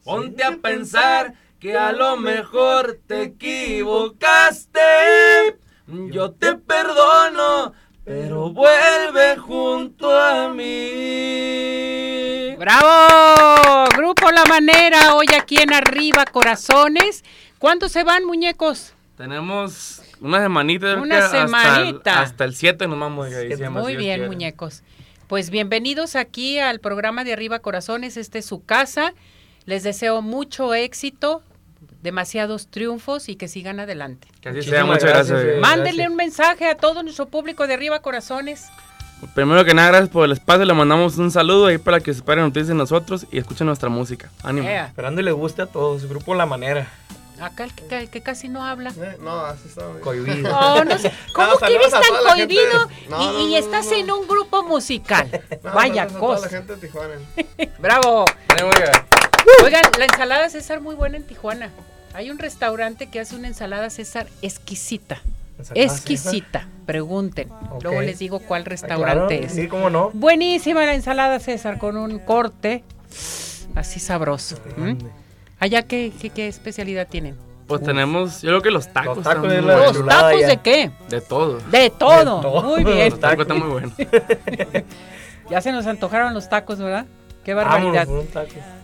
[0.05, 4.81] Ponte a pensar que a lo mejor te equivocaste.
[5.89, 7.73] Yo te perdono,
[8.07, 12.55] pero vuelve junto a mí.
[12.57, 13.87] ¡Bravo!
[13.97, 17.25] Grupo La Manera, hoy aquí en Arriba Corazones.
[17.59, 18.95] ¿Cuántos se van, muñecos?
[19.17, 20.95] Tenemos una semanita.
[20.97, 22.21] Una que hasta el- semanita.
[22.21, 23.83] Hasta el 7 nos vamos de diciembre.
[23.83, 24.29] Muy si bien, quiere.
[24.29, 24.85] muñecos.
[25.27, 28.17] Pues bienvenidos aquí al programa de Arriba Corazones.
[28.17, 29.15] Este es su casa.
[29.65, 31.43] Les deseo mucho éxito,
[32.07, 34.29] demasiados triunfos y que sigan adelante.
[34.41, 35.39] Que así sea, muchas gracias.
[35.45, 35.59] eh.
[35.61, 38.69] Mándenle un mensaje a todo nuestro público de Arriba Corazones.
[39.35, 40.65] Primero que nada, gracias por el espacio.
[40.65, 43.89] Le mandamos un saludo ahí para que se esperen noticias de nosotros y escuchen nuestra
[43.89, 44.31] música.
[44.43, 44.69] Ánimo.
[44.69, 46.07] Esperando y le guste a todos.
[46.09, 46.87] Grupo La Manera.
[47.41, 48.93] Acá el que, el que casi no habla.
[49.21, 49.83] no, así está.
[50.03, 50.49] Cohibido.
[50.49, 51.13] No, no sé.
[51.35, 53.93] ¿Cómo No, que eres tan cohibido No, y, no, y no, estás no.
[53.97, 55.29] en un grupo musical?
[55.63, 56.47] No, Vaya saludos a toda cosa.
[56.47, 57.15] la gente de Tijuana.
[57.79, 58.25] Bravo.
[59.65, 61.71] Oigan, la ensalada César muy buena en Tijuana.
[62.17, 65.21] Hay un restaurante que hace una ensalada César exquisita.
[65.59, 66.67] ¿Ensalada Exquisita.
[66.87, 67.51] Pregunten.
[67.83, 69.53] Luego les digo cuál Ah, restaurante claro, es.
[69.53, 70.11] Sí, cómo no.
[70.15, 72.83] Buenísima la ensalada César con un corte
[73.75, 74.57] así sabroso.
[74.79, 74.95] ¿Mm?
[75.59, 77.37] Allá qué, qué, qué especialidad tienen?
[77.67, 79.17] Pues tenemos, yo creo que los tacos.
[79.19, 79.97] Los tacos están es muy la buenos.
[79.99, 80.91] ¿Los tacos de qué?
[81.11, 81.59] De todo.
[81.71, 82.37] De todo.
[82.37, 82.63] De todo.
[82.63, 83.11] Muy bien.
[83.11, 83.93] Los tacos están muy buenos.
[85.51, 87.07] Ya se nos antojaron los tacos, ¿verdad?
[87.45, 88.09] Qué barbaridad.
[88.09, 88.27] Vámonos.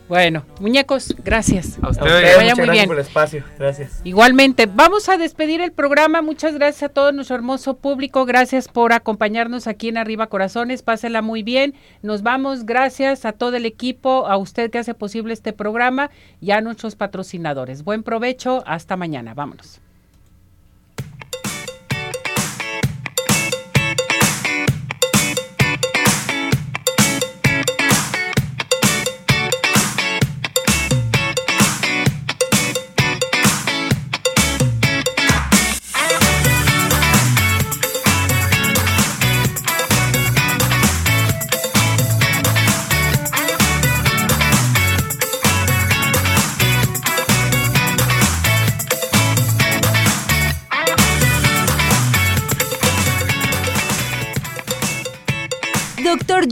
[0.09, 1.79] Bueno, muñecos, gracias.
[1.83, 2.13] A ustedes.
[2.13, 2.87] Que vaya muchas muy gracias bien.
[2.87, 3.45] por el espacio.
[3.59, 4.01] Gracias.
[4.05, 6.23] Igualmente, vamos a despedir el programa.
[6.23, 8.27] Muchas gracias a todo nuestro hermoso público.
[8.27, 10.83] Gracias por acompañarnos aquí en Arriba Corazones.
[10.83, 11.75] Pásela muy bien.
[12.03, 12.67] Nos vamos.
[12.67, 16.95] Gracias a todo el equipo, a usted que hace posible este programa y a nuestros
[16.97, 17.85] patrocinadores.
[17.85, 18.63] Buen provecho.
[18.67, 19.35] Hasta mañana.
[19.35, 19.81] Vámonos.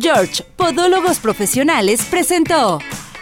[0.01, 2.79] George, Podólogos Profesionales, presentó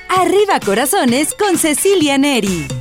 [0.09, 2.78] Arriba Corazones con Cecilia Neri.